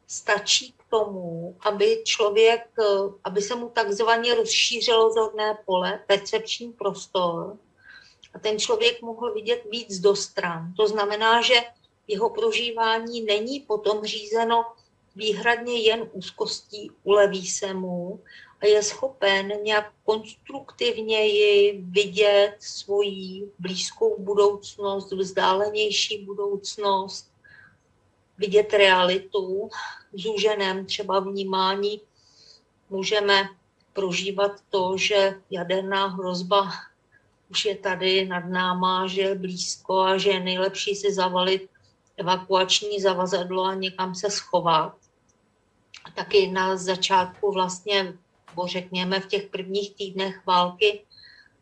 stačí 0.07 0.71
k 0.71 0.83
tomu, 0.89 1.57
aby 1.59 2.01
člověk, 2.05 2.61
e, 2.79 2.83
aby 3.23 3.41
se 3.41 3.55
mu 3.55 3.69
takzvaně 3.69 4.35
rozšířilo 4.35 5.13
zorné 5.13 5.57
pole, 5.65 6.03
percepční 6.07 6.73
prostor, 6.73 7.57
a 8.35 8.39
ten 8.39 8.59
člověk 8.59 9.01
mohl 9.01 9.33
vidět 9.33 9.63
víc 9.69 9.99
do 9.99 10.15
stran. 10.15 10.73
To 10.77 10.87
znamená, 10.87 11.41
že 11.41 11.55
jeho 12.07 12.29
prožívání 12.29 13.21
není 13.21 13.59
potom 13.59 14.05
řízeno 14.05 14.65
výhradně 15.15 15.81
jen 15.81 16.09
úzkostí, 16.11 16.91
uleví 17.03 17.47
se 17.47 17.73
mu, 17.73 18.23
je 18.69 18.83
schopen 18.83 19.51
nějak 19.63 19.91
konstruktivněji 20.05 21.81
vidět 21.81 22.55
svoji 22.59 23.51
blízkou 23.59 24.15
budoucnost, 24.19 25.11
vzdálenější 25.11 26.25
budoucnost, 26.25 27.31
vidět 28.37 28.73
realitu 28.73 29.69
zúženém 30.13 30.85
třeba 30.85 31.19
vnímání. 31.19 32.01
Můžeme 32.89 33.49
prožívat 33.93 34.51
to, 34.69 34.97
že 34.97 35.33
jaderná 35.51 36.07
hrozba 36.07 36.71
už 37.49 37.65
je 37.65 37.75
tady 37.75 38.25
nad 38.25 38.45
náma, 38.45 39.07
že 39.07 39.21
je 39.21 39.35
blízko 39.35 39.99
a 39.99 40.17
že 40.17 40.29
je 40.29 40.39
nejlepší 40.39 40.95
si 40.95 41.13
zavalit 41.13 41.69
evakuační 42.17 43.01
zavazadlo 43.01 43.63
a 43.63 43.73
někam 43.73 44.15
se 44.15 44.29
schovat. 44.29 44.95
Taky 46.15 46.47
na 46.47 46.77
začátku 46.77 47.51
vlastně 47.51 48.13
nebo 48.55 48.67
řekněme 48.67 49.19
v 49.19 49.27
těch 49.27 49.43
prvních 49.47 49.95
týdnech 49.95 50.45
války, 50.45 51.03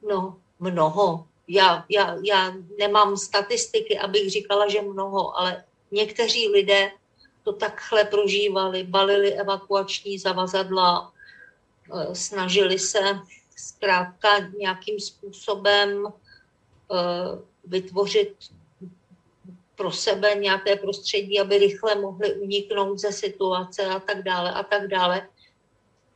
no 0.10 0.38
mnoho. 0.60 1.28
Já, 1.48 1.86
já, 1.90 2.16
já 2.24 2.54
nemám 2.80 3.18
statistiky, 3.18 4.00
abych 4.00 4.30
říkala, 4.30 4.70
že 4.70 4.82
mnoho, 4.82 5.38
ale 5.40 5.64
někteří 5.92 6.48
lidé 6.48 6.92
to 7.44 7.54
takhle 7.54 8.06
prožívali, 8.06 8.84
balili 8.84 9.34
evakuační 9.34 10.20
zavazadla, 10.20 11.12
eh, 11.94 12.16
snažili 12.16 12.80
se 12.80 13.00
zkrátka 13.58 14.40
nějakým 14.58 15.00
způsobem 15.00 16.08
eh, 16.08 17.42
vytvořit 17.66 18.36
pro 19.76 19.92
sebe 19.92 20.36
nějaké 20.36 20.76
prostředí, 20.76 21.40
aby 21.40 21.58
rychle 21.58 21.96
mohli 21.96 22.34
uniknout 22.34 23.00
ze 23.00 23.12
situace 23.12 23.86
a 23.86 24.00
tak 24.00 24.24
dále 24.24 24.52
a 24.52 24.64
tak 24.64 24.88
dále. 24.88 25.28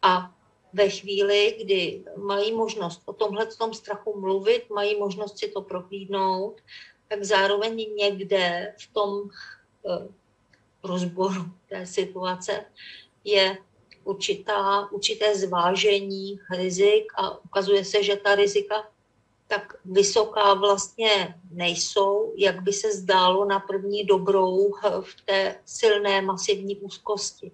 A 0.01 0.36
ve 0.73 0.89
chvíli, 0.89 1.57
kdy 1.63 2.03
mají 2.17 2.53
možnost 2.53 3.01
o 3.05 3.13
tomhle 3.13 3.45
tom 3.45 3.73
strachu 3.73 4.19
mluvit, 4.19 4.69
mají 4.69 4.99
možnost 4.99 5.37
si 5.37 5.47
to 5.47 5.61
prohlídnout, 5.61 6.61
tak 7.07 7.23
zároveň 7.23 7.95
někde 7.95 8.73
v 8.79 8.93
tom 8.93 9.29
eh, 9.89 10.07
rozboru 10.83 11.45
té 11.69 11.85
situace 11.85 12.65
je 13.23 13.57
určitá, 14.03 14.91
určité 14.91 15.35
zvážení 15.35 16.39
rizik 16.51 17.11
a 17.15 17.43
ukazuje 17.45 17.85
se, 17.85 18.03
že 18.03 18.15
ta 18.15 18.35
rizika 18.35 18.87
tak 19.47 19.75
vysoká 19.85 20.53
vlastně 20.53 21.35
nejsou, 21.51 22.33
jak 22.37 22.61
by 22.61 22.73
se 22.73 22.93
zdálo 22.93 23.45
na 23.45 23.59
první 23.59 24.03
dobrou 24.03 24.71
v 25.01 25.21
té 25.25 25.59
silné 25.65 26.21
masivní 26.21 26.75
úzkosti. 26.75 27.51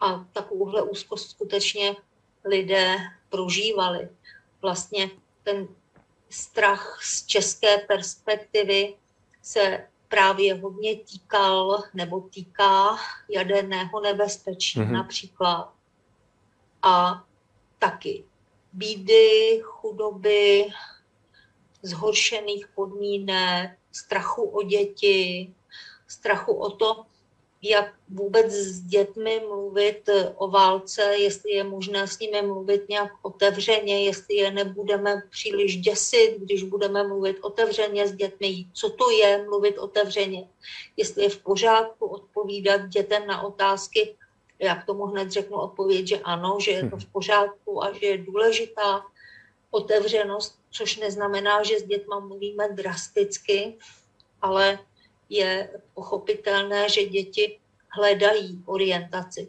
A 0.00 0.26
takovouhle 0.32 0.82
úzkost 0.82 1.30
skutečně 1.30 1.96
lidé 2.44 2.96
prožívali. 3.28 4.08
Vlastně 4.62 5.10
ten 5.42 5.68
strach 6.30 6.98
z 7.02 7.26
české 7.26 7.78
perspektivy 7.78 8.94
se 9.42 9.86
právě 10.08 10.54
hodně 10.54 10.96
týkal 10.96 11.82
nebo 11.94 12.20
týká 12.20 12.96
jaderného 13.28 14.00
nebezpečí 14.00 14.80
mm-hmm. 14.80 14.90
například. 14.90 15.72
A 16.82 17.24
taky 17.78 18.24
bídy, 18.72 19.60
chudoby, 19.62 20.66
zhoršených 21.82 22.68
podmínek, 22.68 23.78
strachu 23.92 24.42
o 24.42 24.62
děti, 24.62 25.54
strachu 26.08 26.52
o 26.52 26.70
to, 26.70 27.06
jak 27.62 27.94
vůbec 28.08 28.52
s 28.52 28.80
dětmi 28.80 29.42
mluvit 29.48 30.08
o 30.36 30.48
válce, 30.48 31.02
jestli 31.02 31.52
je 31.52 31.64
možné 31.64 32.06
s 32.06 32.18
nimi 32.18 32.42
mluvit 32.42 32.88
nějak 32.88 33.12
otevřeně, 33.22 34.04
jestli 34.04 34.34
je 34.34 34.50
nebudeme 34.50 35.22
příliš 35.30 35.76
děsit, 35.76 36.36
když 36.38 36.62
budeme 36.62 37.08
mluvit 37.08 37.38
otevřeně 37.40 38.08
s 38.08 38.12
dětmi, 38.12 38.66
co 38.72 38.90
to 38.90 39.10
je 39.10 39.44
mluvit 39.44 39.78
otevřeně, 39.78 40.48
jestli 40.96 41.22
je 41.22 41.28
v 41.28 41.38
pořádku 41.38 42.06
odpovídat 42.06 42.88
dětem 42.88 43.26
na 43.26 43.42
otázky, 43.42 44.16
jak 44.58 44.86
tomu 44.86 45.04
hned 45.04 45.30
řeknu 45.30 45.58
odpověď, 45.58 46.06
že 46.06 46.18
ano, 46.18 46.58
že 46.60 46.70
je 46.70 46.90
to 46.90 46.96
v 46.96 47.06
pořádku 47.06 47.84
a 47.84 47.92
že 47.92 48.06
je 48.06 48.18
důležitá 48.18 49.04
otevřenost, 49.70 50.58
což 50.70 50.96
neznamená, 50.96 51.62
že 51.62 51.78
s 51.78 51.82
dětma 51.82 52.20
mluvíme 52.20 52.68
drasticky, 52.68 53.78
ale 54.42 54.78
je 55.30 55.70
pochopitelné, 55.94 56.88
že 56.88 57.04
děti 57.04 57.58
hledají 57.88 58.62
orientaci. 58.66 59.48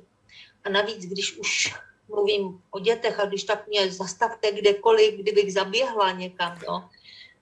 A 0.64 0.70
navíc, 0.70 1.06
když 1.06 1.38
už 1.38 1.74
mluvím 2.08 2.62
o 2.72 2.80
dětech 2.80 3.20
a 3.20 3.26
když 3.26 3.44
tak 3.44 3.68
mě 3.68 3.92
zastavte 3.92 4.52
kdekoliv, 4.52 5.14
kdybych 5.14 5.54
zaběhla 5.54 6.12
někam, 6.12 6.60
no, 6.68 6.90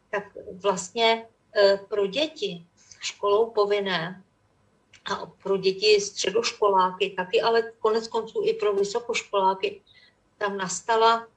tak 0.09 0.23
vlastně 0.61 1.27
e, 1.55 1.77
pro 1.77 2.07
děti 2.07 2.65
školou 2.99 3.49
povinné 3.49 4.23
a 5.05 5.25
pro 5.25 5.57
děti 5.57 6.01
středoškoláky, 6.01 7.09
taky 7.09 7.41
ale 7.41 7.71
konec 7.79 8.07
konců 8.07 8.41
i 8.45 8.53
pro 8.53 8.73
vysokoškoláky, 8.73 9.81
tam 10.37 10.57
nastala 10.57 11.27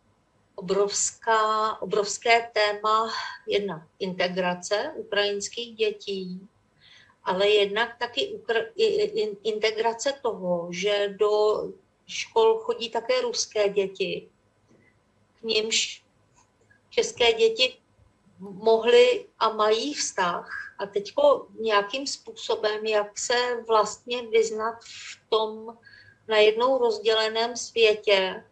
obrovská, 0.55 1.83
obrovské 1.83 2.51
téma 2.53 3.13
jedna 3.47 3.87
integrace 3.99 4.93
ukrajinských 4.97 5.77
dětí, 5.77 6.49
ale 7.25 7.49
jednak 7.49 7.99
taky 7.99 8.41
integrace 9.43 10.13
toho, 10.23 10.69
že 10.71 11.15
do 11.19 11.63
škol 12.07 12.59
chodí 12.59 12.91
také 12.91 13.21
ruské 13.21 13.69
děti, 13.69 14.29
k 15.41 15.43
nímž 15.43 16.05
české 16.91 17.33
děti 17.33 17.79
mohly 18.39 19.27
a 19.39 19.53
mají 19.53 19.95
vztah. 19.95 20.49
A 20.79 20.87
teď 20.87 21.13
nějakým 21.61 22.07
způsobem, 22.07 22.87
jak 22.87 23.19
se 23.19 23.65
vlastně 23.69 24.23
vyznat 24.23 24.79
v 24.85 25.31
tom 25.31 25.79
najednou 26.29 26.79
rozděleném 26.79 27.57
světě, 27.57 28.45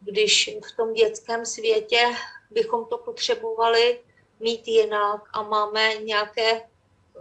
když 0.00 0.50
v 0.72 0.76
tom 0.76 0.92
dětském 0.92 1.46
světě 1.46 2.14
bychom 2.50 2.86
to 2.86 2.98
potřebovali 2.98 4.00
mít 4.40 4.68
jinak 4.68 5.22
a 5.32 5.42
máme 5.42 5.94
nějaké 5.94 6.68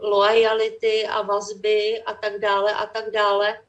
lojality 0.01 1.08
a 1.08 1.22
vazby 1.22 2.04
a 2.04 2.13
tak 2.13 2.39
dále 2.39 2.74
a 2.74 2.86
tak 2.86 3.12
dále. 3.12 3.62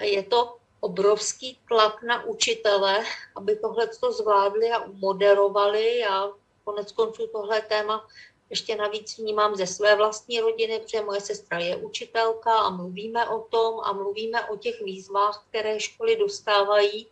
Je 0.00 0.22
to 0.22 0.56
obrovský 0.80 1.58
tlak 1.68 2.02
na 2.02 2.24
učitele, 2.24 3.04
aby 3.36 3.56
tohle 3.56 3.86
to 4.00 4.12
zvládli 4.12 4.70
a 4.70 4.86
moderovali 4.86 6.04
a 6.04 6.30
konec 6.64 6.92
konců 6.92 7.26
tohle 7.26 7.60
téma 7.60 8.06
ještě 8.50 8.76
navíc 8.76 9.18
vnímám 9.18 9.56
ze 9.56 9.66
své 9.66 9.96
vlastní 9.96 10.40
rodiny, 10.40 10.80
protože 10.80 11.02
moje 11.02 11.20
sestra 11.20 11.58
je 11.58 11.76
učitelka 11.76 12.58
a 12.58 12.70
mluvíme 12.70 13.28
o 13.28 13.40
tom 13.40 13.80
a 13.82 13.92
mluvíme 13.92 14.48
o 14.48 14.56
těch 14.56 14.82
výzvách, 14.82 15.44
které 15.48 15.80
školy 15.80 16.16
dostávají. 16.16 17.06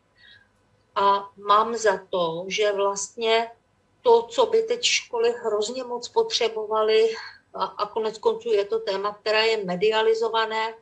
A 0.94 1.30
mám 1.36 1.76
za 1.76 2.06
to, 2.10 2.44
že 2.48 2.72
vlastně 2.72 3.50
to, 4.02 4.22
co 4.22 4.46
by 4.46 4.62
teď 4.62 4.82
školy 4.82 5.34
hrozně 5.44 5.84
moc 5.84 6.08
potřebovaly, 6.08 7.14
a, 7.54 7.64
a 7.64 7.86
konec 7.86 8.18
konců 8.18 8.52
je 8.52 8.64
to 8.64 8.78
téma, 8.78 9.14
které 9.14 9.46
je 9.46 9.64
medializované, 9.64 10.74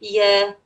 je 0.00 0.56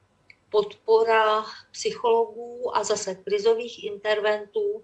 podpora 0.50 1.44
psychologů 1.72 2.76
a 2.76 2.84
zase 2.84 3.14
krizových 3.14 3.84
interventů 3.84 4.82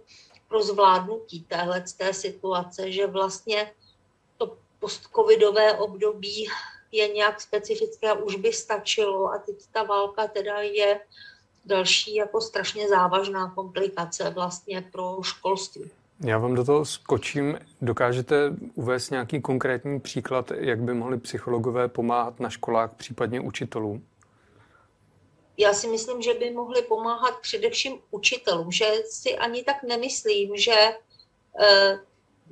pro 0.48 0.62
zvládnutí 0.62 1.44
téhle 1.44 1.84
situace, 2.10 2.92
že 2.92 3.06
vlastně 3.06 3.74
to 4.36 4.56
postcovidové 4.78 5.78
období 5.78 6.46
je 6.92 7.08
nějak 7.08 7.40
specifické 7.40 8.10
a 8.10 8.14
už 8.14 8.36
by 8.36 8.52
stačilo 8.52 9.32
a 9.32 9.38
teď 9.38 9.56
ta 9.72 9.82
válka 9.82 10.28
teda 10.28 10.60
je 10.60 11.00
další 11.64 12.14
jako 12.14 12.40
strašně 12.40 12.88
závažná 12.88 13.54
komplikace 13.54 14.30
vlastně 14.30 14.88
pro 14.92 15.22
školství. 15.22 15.90
Já 16.24 16.38
vám 16.38 16.54
do 16.54 16.64
toho 16.64 16.84
skočím. 16.84 17.58
Dokážete 17.80 18.36
uvést 18.74 19.10
nějaký 19.10 19.40
konkrétní 19.40 20.00
příklad, 20.00 20.52
jak 20.56 20.82
by 20.82 20.94
mohli 20.94 21.18
psychologové 21.18 21.88
pomáhat 21.88 22.40
na 22.40 22.50
školách, 22.50 22.94
případně 22.96 23.40
učitelům? 23.40 24.06
Já 25.56 25.72
si 25.72 25.88
myslím, 25.88 26.22
že 26.22 26.34
by 26.34 26.50
mohli 26.50 26.82
pomáhat 26.82 27.40
především 27.40 27.98
učitelům, 28.10 28.72
že 28.72 28.84
si 29.10 29.36
ani 29.36 29.64
tak 29.64 29.82
nemyslím, 29.82 30.56
že 30.56 30.74
eh, 31.60 31.98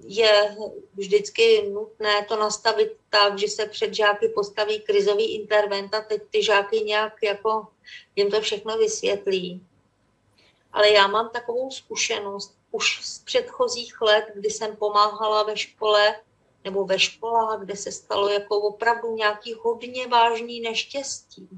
je 0.04 0.56
vždycky 0.94 1.70
nutné 1.72 2.24
to 2.28 2.36
nastavit 2.36 2.96
tak, 3.10 3.38
že 3.38 3.48
se 3.48 3.66
před 3.66 3.94
žáky 3.94 4.28
postaví 4.28 4.80
krizový 4.80 5.34
intervent 5.34 5.94
a 5.94 6.00
teď 6.00 6.22
ty 6.30 6.42
žáky 6.42 6.80
nějak 6.80 7.12
jako 7.22 7.66
jim 8.16 8.30
to 8.30 8.40
všechno 8.40 8.78
vysvětlí. 8.78 9.66
Ale 10.72 10.90
já 10.90 11.06
mám 11.06 11.30
takovou 11.30 11.70
zkušenost 11.70 12.58
už 12.70 13.06
z 13.06 13.18
předchozích 13.18 14.00
let, 14.00 14.24
kdy 14.34 14.50
jsem 14.50 14.76
pomáhala 14.76 15.42
ve 15.42 15.56
škole 15.56 16.20
nebo 16.64 16.84
ve 16.84 16.98
školách, 16.98 17.60
kde 17.60 17.76
se 17.76 17.92
stalo 17.92 18.28
jako 18.28 18.60
opravdu 18.60 19.14
nějaký 19.16 19.54
hodně 19.54 20.06
vážný 20.06 20.60
neštěstí. 20.60 21.48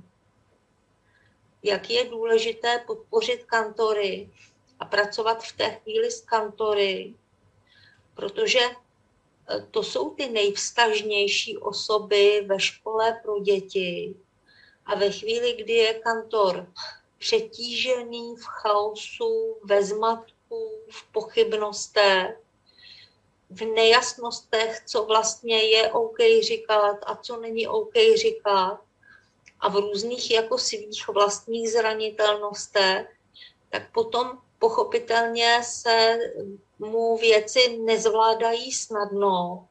Jak 1.63 1.91
je 1.91 2.05
důležité 2.05 2.85
podpořit 2.87 3.45
kantory 3.45 4.31
a 4.81 4.85
pracovat 4.85 5.45
v 5.45 5.57
té 5.57 5.71
chvíli 5.71 6.11
s 6.11 6.21
kantory, 6.21 7.15
protože 8.15 8.61
eh, 8.61 9.67
to 9.71 9.83
jsou 9.83 10.11
ty 10.11 10.29
nejvstažnější 10.29 11.59
osoby 11.59 12.45
ve 12.47 12.61
škole 12.61 13.21
pro 13.23 13.41
děti. 13.41 14.15
A 14.87 14.95
ve 14.95 15.11
chvíli, 15.11 15.53
kdy 15.53 15.73
je 15.73 15.95
kantor 15.95 16.67
přetížený 17.25 18.37
v 18.37 18.45
chaosu, 18.45 19.57
ve 19.65 19.85
zmatku, 19.85 20.71
v 20.91 21.13
pochybnostech, 21.13 22.41
v 23.51 23.65
nejasnostech, 23.65 24.83
co 24.87 25.05
vlastně 25.05 25.63
je 25.63 25.93
OK 25.93 26.19
říkat 26.41 26.97
a 27.07 27.17
co 27.17 27.37
není 27.37 27.69
OK 27.69 27.95
říkat, 28.15 28.81
a 29.61 29.69
v 29.69 29.77
různých 29.77 30.31
jako 30.31 30.59
svých 30.59 31.09
vlastních 31.09 31.71
zranitelnostech, 31.71 33.17
tak 33.71 33.93
potom 33.93 34.39
pochopitelně 34.59 35.61
se 35.65 36.19
mu 36.79 37.17
věci 37.17 37.79
nezvládají 37.79 38.73
snadno. 38.73 39.69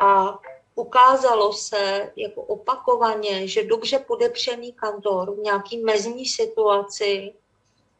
A 0.00 0.38
ukázalo 0.80 1.52
se 1.52 2.12
jako 2.16 2.42
opakovaně, 2.42 3.48
že 3.48 3.64
dobře 3.64 3.98
podepřený 3.98 4.72
kantor 4.72 5.34
v 5.34 5.38
nějaký 5.38 5.78
mezní 5.84 6.26
situaci 6.26 7.34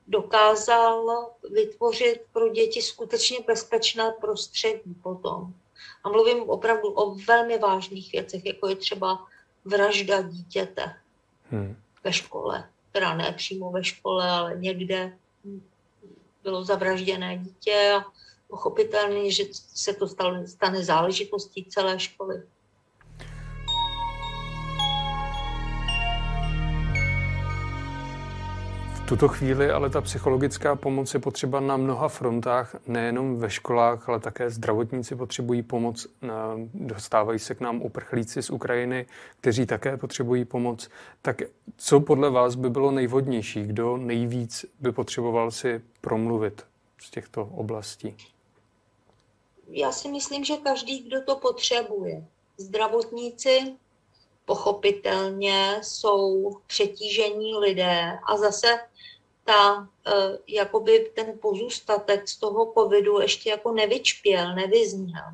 dokázal 0.07 1.31
vytvořit 1.51 2.23
pro 2.33 2.49
děti 2.49 2.83
skutečně 2.83 3.39
bezpečné 3.47 4.13
prostředí 4.21 4.95
potom. 5.03 5.55
A 6.05 6.09
mluvím 6.09 6.51
opravdu 6.51 6.89
o 6.89 7.15
velmi 7.15 7.59
vážných 7.59 8.13
věcech, 8.13 8.47
jako 8.47 8.69
je 8.69 8.77
třeba 8.77 9.27
vražda 9.65 10.23
dítěte 10.23 10.95
hmm. 11.51 11.77
ve 12.05 12.13
škole. 12.13 12.69
Teda 12.93 13.15
ne 13.15 13.35
přímo 13.37 13.71
ve 13.71 13.85
škole, 13.85 14.31
ale 14.31 14.57
někde 14.57 15.19
bylo 16.43 16.65
zavražděné 16.65 17.39
dítě 17.39 17.93
a 17.97 18.05
pochopitelně, 18.49 19.33
že 19.33 19.45
se 19.53 19.95
to 19.95 20.09
stane 20.47 20.85
záležitostí 20.85 21.65
celé 21.65 22.01
školy. 22.01 22.43
Tuto 29.11 29.29
chvíli 29.29 29.71
ale 29.71 29.91
ta 29.91 30.01
psychologická 30.01 30.77
pomoc 30.77 31.15
je 31.15 31.21
potřeba 31.21 31.61
na 31.61 31.77
mnoha 31.77 32.09
frontách, 32.09 32.77
nejenom 32.87 33.37
ve 33.37 33.51
školách, 33.51 34.09
ale 34.09 34.21
také 34.21 34.51
zdravotníci 34.51 35.17
potřebují 35.17 35.63
pomoc. 35.63 36.07
Dostávají 36.75 37.39
se 37.39 37.55
k 37.55 37.61
nám 37.61 37.83
uprchlíci 37.83 38.43
z 38.43 38.51
Ukrajiny, 38.51 39.07
kteří 39.41 39.67
také 39.67 39.97
potřebují 39.97 40.45
pomoc. 40.45 40.89
Tak 41.23 41.43
co 41.77 42.01
podle 42.01 42.31
vás 42.31 42.55
by 42.55 42.71
bylo 42.71 42.91
nejvhodnější? 42.91 43.63
Kdo 43.63 43.97
nejvíc 43.97 44.65
by 44.81 44.93
potřeboval 44.93 45.51
si 45.51 45.81
promluvit 46.01 46.63
z 47.01 47.11
těchto 47.11 47.45
oblastí? 47.45 48.17
Já 49.69 49.93
si 49.93 50.09
myslím, 50.09 50.45
že 50.45 50.57
každý, 50.57 51.03
kdo 51.03 51.23
to 51.23 51.37
potřebuje. 51.37 52.25
Zdravotníci 52.57 53.75
pochopitelně 54.45 55.79
jsou 55.83 56.51
přetížení 56.67 57.57
lidé 57.57 58.19
a 58.27 58.37
zase 58.37 58.81
ta, 59.45 59.89
eh, 60.07 60.39
jakoby 60.47 61.13
ten 61.15 61.39
pozůstatek 61.39 62.29
z 62.29 62.37
toho 62.37 62.73
covidu 62.73 63.21
ještě 63.21 63.51
jako 63.51 63.73
nevyčpěl, 63.73 64.55
nevyzněl, 64.55 65.25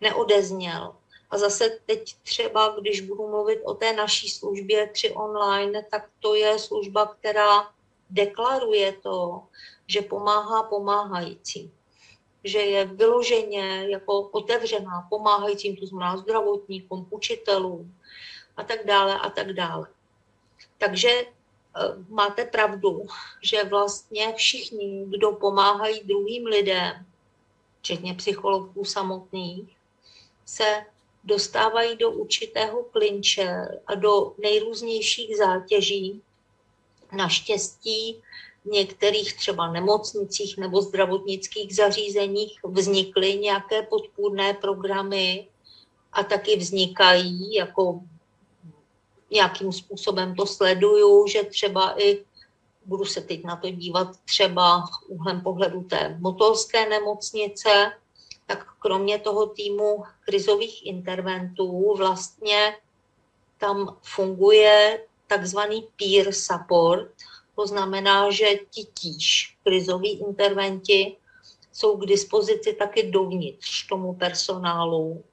neodezněl. 0.00 0.96
A 1.30 1.38
zase 1.38 1.78
teď 1.86 2.14
třeba, 2.22 2.76
když 2.80 3.00
budu 3.00 3.28
mluvit 3.28 3.60
o 3.64 3.74
té 3.74 3.92
naší 3.92 4.28
službě 4.28 4.86
3 4.86 5.10
online, 5.10 5.86
tak 5.90 6.10
to 6.20 6.34
je 6.34 6.58
služba, 6.58 7.06
která 7.06 7.68
deklaruje 8.10 8.92
to, 8.92 9.42
že 9.86 10.02
pomáhá 10.02 10.62
pomáhající. 10.62 11.70
Že 12.44 12.58
je 12.58 12.84
vyloženě 12.84 13.86
jako 13.88 14.20
otevřená 14.20 15.06
pomáhajícím, 15.10 15.76
to 15.76 15.86
znamená 15.86 16.16
zdravotníkům, 16.16 17.06
učitelům 17.10 17.94
a 18.56 18.64
tak 18.64 18.86
dále 18.86 19.18
a 19.18 19.30
tak 19.30 19.52
dále. 19.52 19.86
Takže 20.78 21.26
máte 22.08 22.44
pravdu, 22.44 23.06
že 23.42 23.64
vlastně 23.64 24.32
všichni, 24.36 25.04
kdo 25.08 25.32
pomáhají 25.32 26.00
druhým 26.04 26.46
lidem, 26.46 27.06
včetně 27.80 28.14
psychologů 28.14 28.84
samotných, 28.84 29.76
se 30.44 30.86
dostávají 31.24 31.96
do 31.96 32.10
určitého 32.10 32.82
klinče 32.82 33.68
a 33.86 33.94
do 33.94 34.32
nejrůznějších 34.38 35.36
zátěží. 35.36 36.22
Naštěstí 37.12 38.22
v 38.64 38.68
některých 38.68 39.36
třeba 39.36 39.72
nemocnicích 39.72 40.58
nebo 40.58 40.82
zdravotnických 40.82 41.76
zařízeních 41.76 42.60
vznikly 42.64 43.34
nějaké 43.36 43.82
podpůrné 43.82 44.54
programy 44.54 45.48
a 46.12 46.22
taky 46.22 46.56
vznikají 46.56 47.54
jako 47.54 48.00
nějakým 49.30 49.72
způsobem 49.72 50.34
to 50.34 50.46
sleduju, 50.46 51.26
že 51.26 51.42
třeba 51.42 52.02
i 52.02 52.24
budu 52.84 53.04
se 53.04 53.20
teď 53.20 53.44
na 53.44 53.56
to 53.56 53.70
dívat 53.70 54.08
třeba 54.24 54.84
úhlem 55.06 55.40
pohledu 55.40 55.82
té 55.82 56.16
motolské 56.20 56.88
nemocnice, 56.88 57.92
tak 58.46 58.66
kromě 58.78 59.18
toho 59.18 59.46
týmu 59.46 60.04
krizových 60.20 60.86
interventů 60.86 61.94
vlastně 61.96 62.76
tam 63.58 63.96
funguje 64.02 65.04
takzvaný 65.26 65.88
peer 65.96 66.32
support, 66.32 67.10
to 67.56 67.66
znamená, 67.66 68.30
že 68.30 68.46
ti 68.70 68.84
tíž 68.94 69.56
krizoví 69.64 70.20
interventi 70.20 71.16
jsou 71.72 71.96
k 71.96 72.06
dispozici 72.06 72.72
taky 72.72 73.10
dovnitř 73.10 73.88
tomu 73.88 74.14
personálu, 74.14 75.24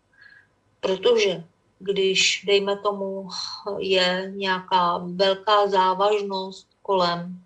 protože 0.80 1.44
když, 1.84 2.44
dejme 2.48 2.78
tomu, 2.78 3.30
je 3.78 4.32
nějaká 4.36 4.98
velká 4.98 5.68
závažnost 5.68 6.68
kolem 6.82 7.44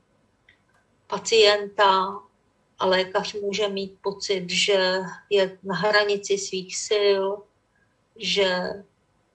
pacienta 1.07 2.19
a 2.79 2.85
lékař 2.85 3.33
může 3.33 3.67
mít 3.67 3.93
pocit, 4.01 4.49
že 4.49 4.99
je 5.29 5.57
na 5.63 5.75
hranici 5.75 6.37
svých 6.37 6.77
sil, 6.87 7.23
že 8.15 8.69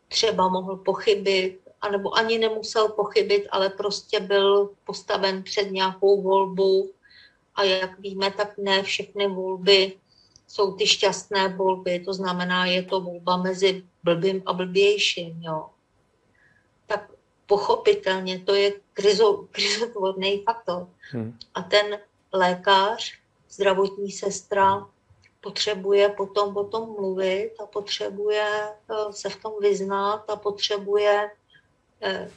třeba 0.09 0.49
mohl 0.49 0.77
pochybit, 0.77 1.59
anebo 1.81 2.17
ani 2.17 2.38
nemusel 2.38 2.88
pochybit, 2.88 3.47
ale 3.51 3.69
prostě 3.69 4.21
byl 4.21 4.71
postaven 4.85 5.43
před 5.43 5.71
nějakou 5.71 6.23
volbu. 6.23 6.91
A 7.55 7.62
jak 7.62 7.99
víme, 7.99 8.31
tak 8.31 8.59
ne 8.59 8.83
všechny 8.83 9.29
volby 9.29 9.93
jsou 10.53 10.73
ty 10.73 10.87
šťastné 10.87 11.49
volby, 11.49 12.01
to 12.01 12.15
znamená, 12.15 12.67
je 12.67 12.83
to 12.83 13.01
volba 13.01 13.37
mezi 13.37 13.85
blbým 14.05 14.43
a 14.47 14.53
blbějším. 14.53 15.43
Jo. 15.43 15.71
Tak 16.87 17.11
pochopitelně 17.47 18.38
to 18.38 18.55
je 18.55 18.73
krizo, 18.93 19.33
krizotvorný 19.51 20.43
faktor. 20.45 20.88
Hmm. 21.11 21.38
A 21.55 21.62
ten 21.62 21.99
lékař, 22.33 23.19
zdravotní 23.51 24.12
sestra 24.12 24.88
potřebuje 25.41 26.09
potom 26.09 26.57
o 26.57 26.65
tom 26.65 26.93
mluvit 26.93 27.53
a 27.59 27.67
potřebuje 27.67 28.47
eh, 28.91 29.12
se 29.12 29.29
v 29.29 29.37
tom 29.37 29.53
vyznat 29.61 30.31
a 30.31 30.37
potřebuje 30.37 31.31
eh, 32.01 32.31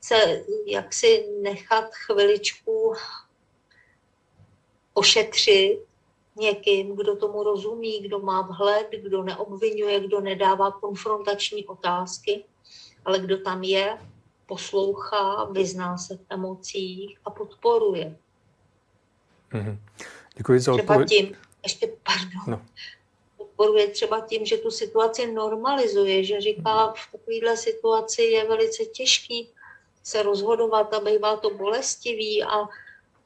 se 0.00 0.44
jaksi 0.66 1.28
nechat 1.42 1.94
chviličku 1.94 2.94
ošetřit 4.94 5.89
někým, 6.40 6.96
kdo 6.96 7.16
tomu 7.16 7.42
rozumí, 7.42 8.00
kdo 8.00 8.18
má 8.18 8.42
vhled, 8.42 8.86
kdo 8.90 9.22
neobvinuje, 9.22 10.00
kdo 10.00 10.20
nedává 10.20 10.70
konfrontační 10.70 11.66
otázky, 11.66 12.44
ale 13.04 13.18
kdo 13.18 13.38
tam 13.38 13.62
je, 13.62 13.98
poslouchá, 14.46 15.44
vyzná 15.44 15.98
se 15.98 16.16
v 16.16 16.20
emocích 16.30 17.18
a 17.24 17.30
podporuje. 17.30 18.16
Mm-hmm. 19.52 19.78
Děkuji 20.36 20.60
za 20.60 20.72
odpověď. 20.74 21.06
Třeba 21.06 21.26
tím, 21.26 21.36
ještě, 21.62 21.86
pardon, 21.86 22.42
no. 22.46 22.66
podporuje 23.36 23.88
třeba 23.88 24.20
tím, 24.20 24.46
že 24.46 24.56
tu 24.56 24.70
situaci 24.70 25.32
normalizuje, 25.32 26.24
že 26.24 26.40
říká, 26.40 26.92
v 26.96 27.12
takovéhle 27.12 27.56
situaci 27.56 28.22
je 28.22 28.48
velice 28.48 28.84
těžký 28.84 29.48
se 30.02 30.22
rozhodovat 30.22 30.94
a 30.94 31.00
bývá 31.00 31.36
to 31.36 31.50
bolestivý 31.50 32.42
a 32.42 32.68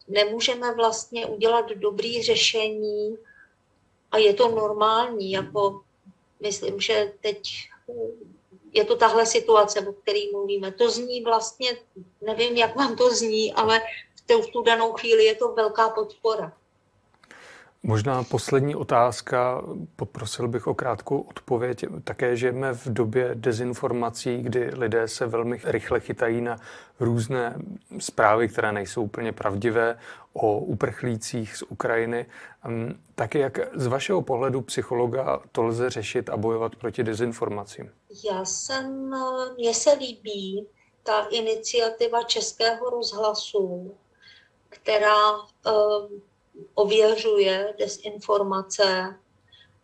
nemůžeme 0.09 0.75
vlastně 0.75 1.27
udělat 1.27 1.69
dobrý 1.69 2.23
řešení 2.23 3.19
a 4.11 4.19
je 4.19 4.35
to 4.35 4.49
normální, 4.49 5.33
jako 5.33 5.83
myslím, 6.41 6.81
že 6.81 7.13
teď 7.21 7.69
je 8.73 8.85
to 8.85 8.97
tahle 8.97 9.27
situace, 9.27 9.81
o 9.81 9.93
které 9.93 10.21
mluvíme. 10.33 10.73
To 10.73 10.91
zní 10.91 11.23
vlastně, 11.23 11.77
nevím, 12.21 12.57
jak 12.57 12.77
vám 12.77 12.97
to 12.97 13.15
zní, 13.15 13.53
ale 13.53 13.81
v 14.29 14.47
tu 14.53 14.63
danou 14.63 14.93
chvíli 14.93 15.25
je 15.25 15.35
to 15.35 15.49
velká 15.49 15.89
podpora. 15.89 16.53
Možná 17.87 18.25
poslední 18.25 18.75
otázka, 18.75 19.63
poprosil 19.97 20.49
bych 20.49 20.67
o 20.67 20.75
krátkou 20.75 21.21
odpověď. 21.21 21.85
Také 22.05 22.37
žijeme 22.37 22.75
v 22.75 22.87
době 22.87 23.31
dezinformací, 23.35 24.43
kdy 24.43 24.71
lidé 24.75 25.09
se 25.09 25.27
velmi 25.27 25.61
rychle 25.65 26.01
chytají 26.01 26.41
na 26.41 26.57
různé 27.01 27.57
zprávy, 27.99 28.49
které 28.49 28.73
nejsou 28.73 29.03
úplně 29.03 29.33
pravdivé 29.33 29.99
o 30.33 30.59
uprchlících 30.59 31.57
z 31.57 31.63
Ukrajiny. 31.63 32.27
Tak 33.15 33.35
jak 33.35 33.59
z 33.75 33.87
vašeho 33.87 34.23
pohledu 34.23 34.61
psychologa 34.61 35.41
to 35.53 35.63
lze 35.63 35.91
řešit 35.91 36.29
a 36.29 36.37
bojovat 36.37 36.77
proti 36.77 37.05
dezinformacím? 37.05 37.91
Já 38.31 38.45
jsem, 38.45 39.15
mně 39.57 39.75
se 39.75 39.93
líbí 39.93 40.67
ta 41.03 41.27
iniciativa 41.31 42.23
Českého 42.23 42.91
rozhlasu, 42.91 43.95
která 44.69 45.33
ověřuje 46.75 47.75
desinformace 47.79 49.19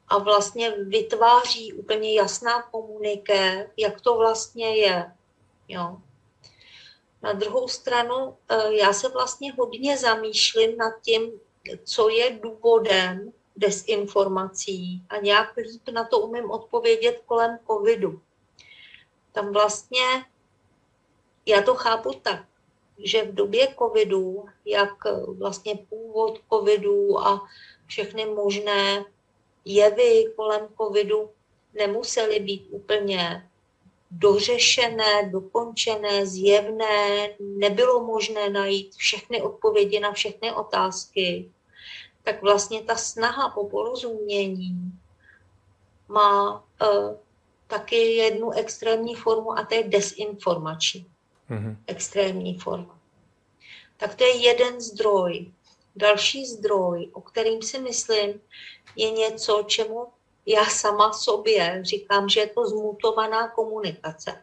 a 0.08 0.18
vlastně 0.18 0.70
vytváří 0.70 1.72
úplně 1.72 2.14
jasná 2.14 2.62
komuniké, 2.62 3.70
jak 3.76 4.00
to 4.00 4.16
vlastně 4.16 4.76
je. 4.76 5.12
Jo. 5.68 5.96
Na 7.22 7.32
druhou 7.32 7.68
stranu, 7.68 8.36
eh, 8.48 8.74
já 8.74 8.92
se 8.92 9.08
vlastně 9.08 9.52
hodně 9.52 9.98
zamýšlím 9.98 10.76
nad 10.76 10.92
tím, 11.02 11.32
co 11.84 12.08
je 12.08 12.38
důvodem 12.42 13.32
desinformací 13.56 15.02
a 15.08 15.16
nějak 15.16 15.56
líp 15.56 15.88
na 15.88 16.04
to 16.04 16.18
umím 16.18 16.50
odpovědět 16.50 17.22
kolem 17.26 17.58
covidu. 17.66 18.22
Tam 19.32 19.52
vlastně, 19.52 20.24
já 21.46 21.62
to 21.62 21.74
chápu 21.74 22.12
tak, 22.22 22.49
že 23.04 23.22
v 23.22 23.34
době 23.34 23.74
covidu, 23.78 24.44
jak 24.64 24.94
vlastně 25.38 25.78
původ 25.88 26.40
covidu 26.52 27.20
a 27.20 27.42
všechny 27.86 28.26
možné 28.26 29.04
jevy 29.64 30.32
kolem 30.36 30.68
covidu 30.76 31.30
nemusely 31.74 32.40
být 32.40 32.66
úplně 32.70 33.50
dořešené, 34.10 35.30
dokončené, 35.32 36.26
zjevné, 36.26 37.28
nebylo 37.40 38.04
možné 38.04 38.50
najít 38.50 38.94
všechny 38.94 39.42
odpovědi 39.42 40.00
na 40.00 40.12
všechny 40.12 40.52
otázky, 40.52 41.50
tak 42.22 42.42
vlastně 42.42 42.82
ta 42.82 42.96
snaha 42.96 43.48
po 43.48 43.68
porozumění 43.68 44.92
má 46.08 46.64
uh, 46.82 47.16
taky 47.66 47.96
jednu 47.96 48.50
extrémní 48.50 49.14
formu 49.14 49.58
a 49.58 49.64
to 49.64 49.74
je 49.74 49.88
desinformační 49.88 51.06
mm-hmm. 51.50 51.76
extrémní 51.86 52.58
forma. 52.58 52.98
Tak 53.96 54.14
to 54.14 54.24
je 54.24 54.36
jeden 54.36 54.80
zdroj. 54.80 55.52
Další 55.96 56.46
zdroj, 56.46 57.10
o 57.12 57.20
kterým 57.20 57.62
si 57.62 57.78
myslím, 57.78 58.40
je 58.96 59.10
něco, 59.10 59.62
čemu 59.66 60.06
já 60.46 60.64
sama 60.64 61.12
sobě 61.12 61.80
říkám, 61.82 62.28
že 62.28 62.40
je 62.40 62.46
to 62.46 62.66
zmutovaná 62.66 63.48
komunikace. 63.48 64.42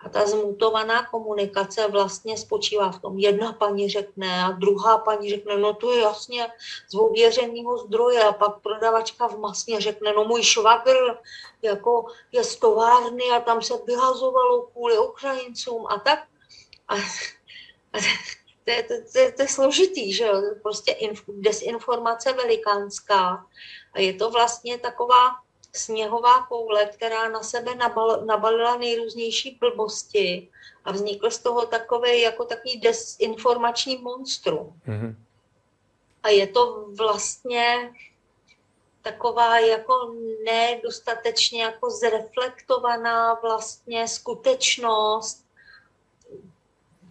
A 0.00 0.08
ta 0.08 0.26
zmutovaná 0.26 1.06
komunikace 1.06 1.88
vlastně 1.88 2.38
spočívá 2.38 2.92
v 2.92 3.00
tom, 3.00 3.18
jedna 3.18 3.52
paní 3.52 3.88
řekne 3.88 4.44
a 4.44 4.50
druhá 4.50 4.98
paní 4.98 5.30
řekne, 5.30 5.56
no 5.56 5.74
to 5.74 5.92
je 5.92 6.00
jasně 6.00 6.48
z 6.88 6.94
ověřeného 6.94 7.78
zdroje 7.78 8.24
a 8.24 8.32
pak 8.32 8.60
prodavačka 8.60 9.28
v 9.28 9.38
masně 9.38 9.80
řekne, 9.80 10.12
no 10.12 10.24
můj 10.24 10.42
švagr 10.42 10.96
jako 11.62 12.06
je 12.32 12.44
z 12.44 12.56
továrny 12.56 13.24
a 13.36 13.40
tam 13.40 13.62
se 13.62 13.74
vyhazovalo 13.86 14.62
kvůli 14.62 14.98
Ukrajincům 14.98 15.86
a 15.86 15.98
tak. 15.98 16.26
A, 16.88 16.94
a 17.92 17.98
to, 18.64 18.70
je, 18.70 18.82
to, 18.82 18.94
to, 19.12 19.32
to 19.36 19.42
je 19.42 19.48
složitý, 19.48 20.12
že 20.12 20.24
jo? 20.24 20.42
Prostě 20.62 20.92
inf, 20.92 21.22
desinformace 21.28 22.32
velikánská. 22.32 23.46
A 23.92 24.00
je 24.00 24.12
to 24.12 24.30
vlastně 24.30 24.78
taková 24.78 25.30
sněhová 25.72 26.46
koule, 26.46 26.86
která 26.86 27.28
na 27.28 27.42
sebe 27.42 27.74
nabal, 27.74 28.24
nabalila 28.26 28.76
nejrůznější 28.76 29.58
blbosti 29.60 30.48
a 30.84 30.92
vznikl 30.92 31.30
z 31.30 31.38
toho 31.38 31.66
takový 31.66 32.20
jako 32.20 32.44
takový 32.44 32.80
desinformační 32.80 33.96
monstrum. 33.98 34.80
Mm-hmm. 34.88 35.16
A 36.22 36.28
je 36.28 36.46
to 36.46 36.86
vlastně 36.96 37.92
taková 39.02 39.58
jako 39.58 40.14
nedostatečně 40.44 41.62
jako 41.62 41.90
zreflektovaná 41.90 43.34
vlastně 43.34 44.08
skutečnost, 44.08 45.43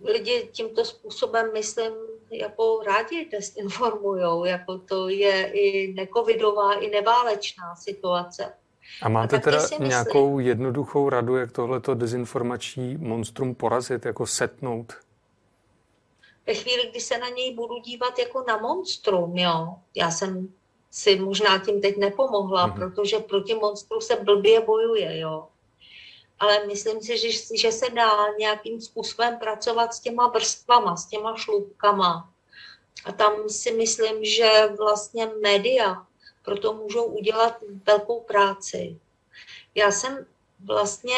lidi 0.03 0.49
tímto 0.51 0.85
způsobem, 0.85 1.53
myslím, 1.53 1.93
jako 2.31 2.83
rádi 2.85 3.29
desinformují, 3.31 4.49
jako 4.49 4.77
to 4.77 5.09
je 5.09 5.51
i 5.53 5.93
necovidová, 5.93 6.73
i 6.73 6.89
neválečná 6.89 7.75
situace. 7.75 8.53
A 9.01 9.09
máte 9.09 9.37
a 9.37 9.39
teda 9.39 9.57
myslím, 9.57 9.87
nějakou 9.87 10.39
jednoduchou 10.39 11.09
radu, 11.09 11.35
jak 11.35 11.51
tohleto 11.51 11.93
dezinformační 11.93 12.97
monstrum 12.97 13.55
porazit, 13.55 14.05
jako 14.05 14.27
setnout? 14.27 14.93
Ve 16.47 16.53
chvíli, 16.53 16.89
kdy 16.89 16.99
se 16.99 17.17
na 17.17 17.29
něj 17.29 17.55
budu 17.55 17.79
dívat 17.79 18.19
jako 18.19 18.43
na 18.47 18.57
monstrum, 18.57 19.37
jo, 19.37 19.75
já 19.95 20.11
jsem 20.11 20.53
si 20.91 21.19
možná 21.19 21.57
tím 21.57 21.81
teď 21.81 21.97
nepomohla, 21.97 22.67
mm-hmm. 22.67 22.75
protože 22.75 23.19
proti 23.19 23.55
monstru 23.55 24.01
se 24.01 24.15
blbě 24.15 24.61
bojuje, 24.61 25.19
jo. 25.19 25.47
Ale 26.43 26.65
myslím 26.67 27.01
si, 27.01 27.17
že, 27.17 27.57
že 27.57 27.71
se 27.71 27.89
dá 27.89 28.09
nějakým 28.39 28.81
způsobem 28.81 29.37
pracovat 29.39 29.93
s 29.93 29.99
těma 29.99 30.27
vrstvama, 30.27 30.95
s 30.95 31.05
těma 31.05 31.35
šlubkama. 31.37 32.29
A 33.05 33.11
tam 33.11 33.49
si 33.49 33.71
myslím, 33.71 34.25
že 34.25 34.49
vlastně 34.77 35.31
média 35.41 36.07
proto 36.43 36.73
můžou 36.73 37.05
udělat 37.05 37.57
velkou 37.85 38.19
práci. 38.19 38.99
Já 39.75 39.91
jsem 39.91 40.25
vlastně 40.59 41.17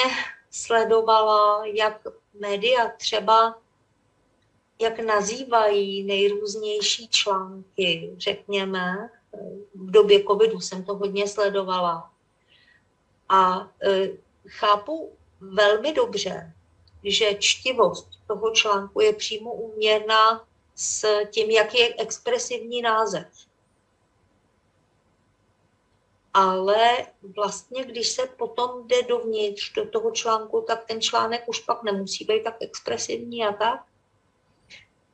sledovala, 0.51 1.65
jak 1.65 2.01
média 2.39 2.89
třeba 2.97 3.57
jak 4.81 4.99
nazývají 4.99 6.03
nejrůznější 6.03 7.07
články, 7.07 8.13
řekněme, 8.17 9.09
v 9.75 9.91
době 9.91 10.23
covidu 10.23 10.59
jsem 10.59 10.83
to 10.83 10.95
hodně 10.95 11.27
sledovala. 11.27 12.11
A 13.29 13.71
e, 13.83 14.09
chápu 14.47 15.11
velmi 15.41 15.93
dobře, 15.93 16.53
že 17.03 17.35
čtivost 17.39 18.09
toho 18.27 18.51
článku 18.51 19.01
je 19.01 19.13
přímo 19.13 19.53
uměrná 19.53 20.47
s 20.75 21.25
tím, 21.25 21.51
jak 21.51 21.75
je 21.75 21.95
expresivní 21.97 22.81
název. 22.81 23.27
Ale 26.33 27.07
vlastně, 27.35 27.83
když 27.83 28.07
se 28.07 28.25
potom 28.25 28.87
jde 28.87 29.03
dovnitř 29.03 29.73
do 29.73 29.89
toho 29.89 30.11
článku, 30.11 30.63
tak 30.67 30.85
ten 30.85 31.01
článek 31.01 31.43
už 31.47 31.59
pak 31.59 31.83
nemusí 31.83 32.25
být 32.25 32.43
tak 32.43 32.55
expresivní 32.59 33.45
a 33.45 33.53
tak. 33.53 33.85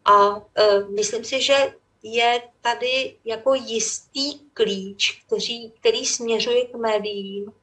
A 0.06 0.42
e, 0.56 0.80
myslím 0.80 1.24
si, 1.24 1.42
že 1.42 1.76
je 2.04 2.42
tady 2.62 3.18
jako 3.26 3.54
jistý 3.54 4.40
klíč, 4.40 5.24
který, 5.26 5.72
který 5.72 6.06
směřuje 6.06 6.66
k 6.66 6.76
médiím, 6.76 7.54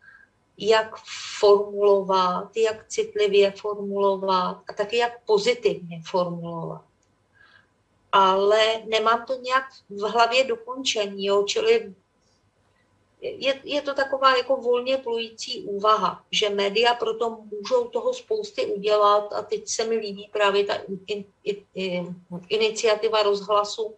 jak 0.58 0.96
formulovat, 1.38 2.56
jak 2.56 2.88
citlivě 2.88 3.50
formulovat 3.50 4.62
a 4.68 4.72
taky 4.72 4.96
jak 4.96 5.24
pozitivně 5.24 6.02
formulovat. 6.10 6.82
Ale 8.12 8.82
nemám 8.86 9.24
to 9.26 9.34
nějak 9.34 9.64
v 9.88 10.00
hlavě 10.00 10.44
dokončení, 10.44 11.26
jo? 11.26 11.42
čili 11.42 11.94
je, 13.20 13.60
je 13.64 13.82
to 13.82 13.94
taková 13.94 14.36
jako 14.36 14.56
volně 14.56 14.96
plující 14.96 15.62
úvaha, 15.62 16.24
že 16.30 16.50
média 16.50 16.94
proto 16.94 17.38
můžou 17.50 17.88
toho 17.88 18.14
spousty 18.14 18.66
udělat 18.66 19.32
a 19.32 19.42
teď 19.42 19.68
se 19.68 19.84
mi 19.84 19.96
líbí 19.96 20.30
právě 20.32 20.64
ta 20.64 20.74
in, 21.06 21.24
in, 21.44 21.64
in, 21.74 22.22
iniciativa 22.48 23.22
rozhlasu 23.22 23.94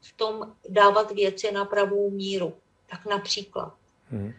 v 0.00 0.12
tom 0.16 0.56
dávat 0.68 1.12
věci 1.12 1.52
na 1.52 1.64
pravou 1.64 2.10
míru. 2.10 2.54
Tak 2.90 3.06
například. 3.06 3.74
Hmm. 4.10 4.32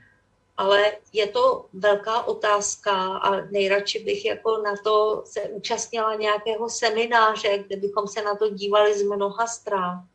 Ale 0.57 0.91
je 1.13 1.27
to 1.27 1.65
velká 1.73 2.23
otázka 2.23 3.17
a 3.17 3.41
nejradši 3.41 3.99
bych 3.99 4.25
jako 4.25 4.57
na 4.57 4.75
to 4.83 5.23
se 5.25 5.41
účastnila 5.41 6.15
nějakého 6.15 6.69
semináře, 6.69 7.57
kde 7.57 7.75
bychom 7.75 8.07
se 8.07 8.21
na 8.21 8.35
to 8.35 8.49
dívali 8.49 8.99
z 8.99 9.03
mnoha 9.03 9.47
stran. 9.47 10.07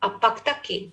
A 0.00 0.08
pak 0.08 0.40
taky 0.40 0.92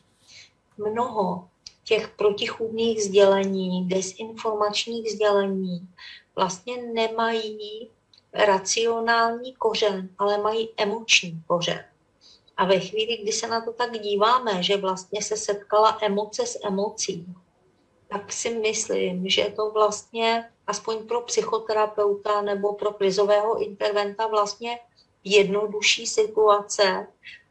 mnoho 0.77 1.47
těch 1.83 2.09
protichůdných 2.09 3.03
sdělení, 3.03 3.87
desinformačních 3.87 5.11
sdělení 5.11 5.89
vlastně 6.35 6.77
nemají 6.77 7.89
racionální 8.33 9.53
kořen, 9.53 10.09
ale 10.17 10.37
mají 10.37 10.69
emoční 10.77 11.43
kořen. 11.47 11.85
A 12.57 12.65
ve 12.65 12.79
chvíli, 12.79 13.17
kdy 13.17 13.31
se 13.31 13.47
na 13.47 13.61
to 13.61 13.73
tak 13.73 13.99
díváme, 13.99 14.63
že 14.63 14.77
vlastně 14.77 15.21
se 15.21 15.37
setkala 15.37 15.97
emoce 16.01 16.45
s 16.45 16.59
emocí, 16.63 17.25
tak 18.13 18.33
si 18.33 18.49
myslím, 18.59 19.29
že 19.29 19.41
je 19.41 19.51
to 19.51 19.71
vlastně 19.71 20.49
aspoň 20.67 21.07
pro 21.07 21.21
psychoterapeuta 21.21 22.41
nebo 22.41 22.73
pro 22.73 22.91
krizového 22.91 23.63
interventa 23.63 24.27
vlastně 24.27 24.79
jednodušší 25.23 26.07
situace, 26.07 27.07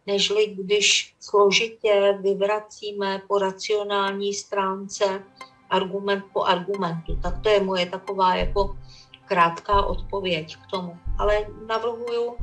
nežli 0.06 0.46
když 0.46 1.14
složitě 1.20 2.18
vyvracíme 2.20 3.22
po 3.28 3.38
racionální 3.38 4.34
stránce 4.34 5.24
argument 5.70 6.24
po 6.32 6.42
argumentu. 6.42 7.16
Tak 7.22 7.42
to 7.42 7.48
je 7.48 7.60
moje 7.60 7.86
taková 7.86 8.34
jako 8.34 8.76
krátká 9.24 9.86
odpověď 9.86 10.56
k 10.56 10.70
tomu. 10.70 10.98
Ale 11.18 11.46
navrhuju 11.66 12.36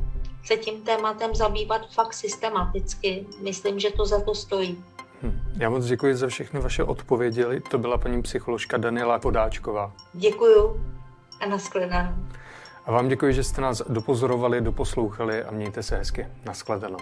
se 0.44 0.56
tím 0.56 0.82
tématem 0.82 1.34
zabývat 1.34 1.90
fakt 1.92 2.14
systematicky. 2.14 3.26
Myslím, 3.40 3.78
že 3.80 3.90
to 3.90 4.06
za 4.06 4.20
to 4.20 4.34
stojí. 4.34 4.84
Hm. 5.22 5.40
Já 5.56 5.70
moc 5.70 5.86
děkuji 5.86 6.14
za 6.14 6.28
všechny 6.28 6.60
vaše 6.60 6.84
odpovědi. 6.84 7.44
To 7.70 7.78
byla 7.78 7.98
paní 7.98 8.22
psycholožka 8.22 8.76
Daniela 8.76 9.18
Podáčková. 9.18 9.92
Děkuji 10.12 10.80
a 11.40 11.46
nashledanou. 11.46 12.14
A 12.86 12.92
vám 12.92 13.08
děkuji, 13.08 13.32
že 13.32 13.44
jste 13.44 13.60
nás 13.60 13.82
dopozorovali, 13.88 14.60
doposlouchali 14.60 15.44
a 15.44 15.50
mějte 15.50 15.82
se 15.82 15.96
hezky. 15.96 16.26
Nashledanou. 16.44 16.98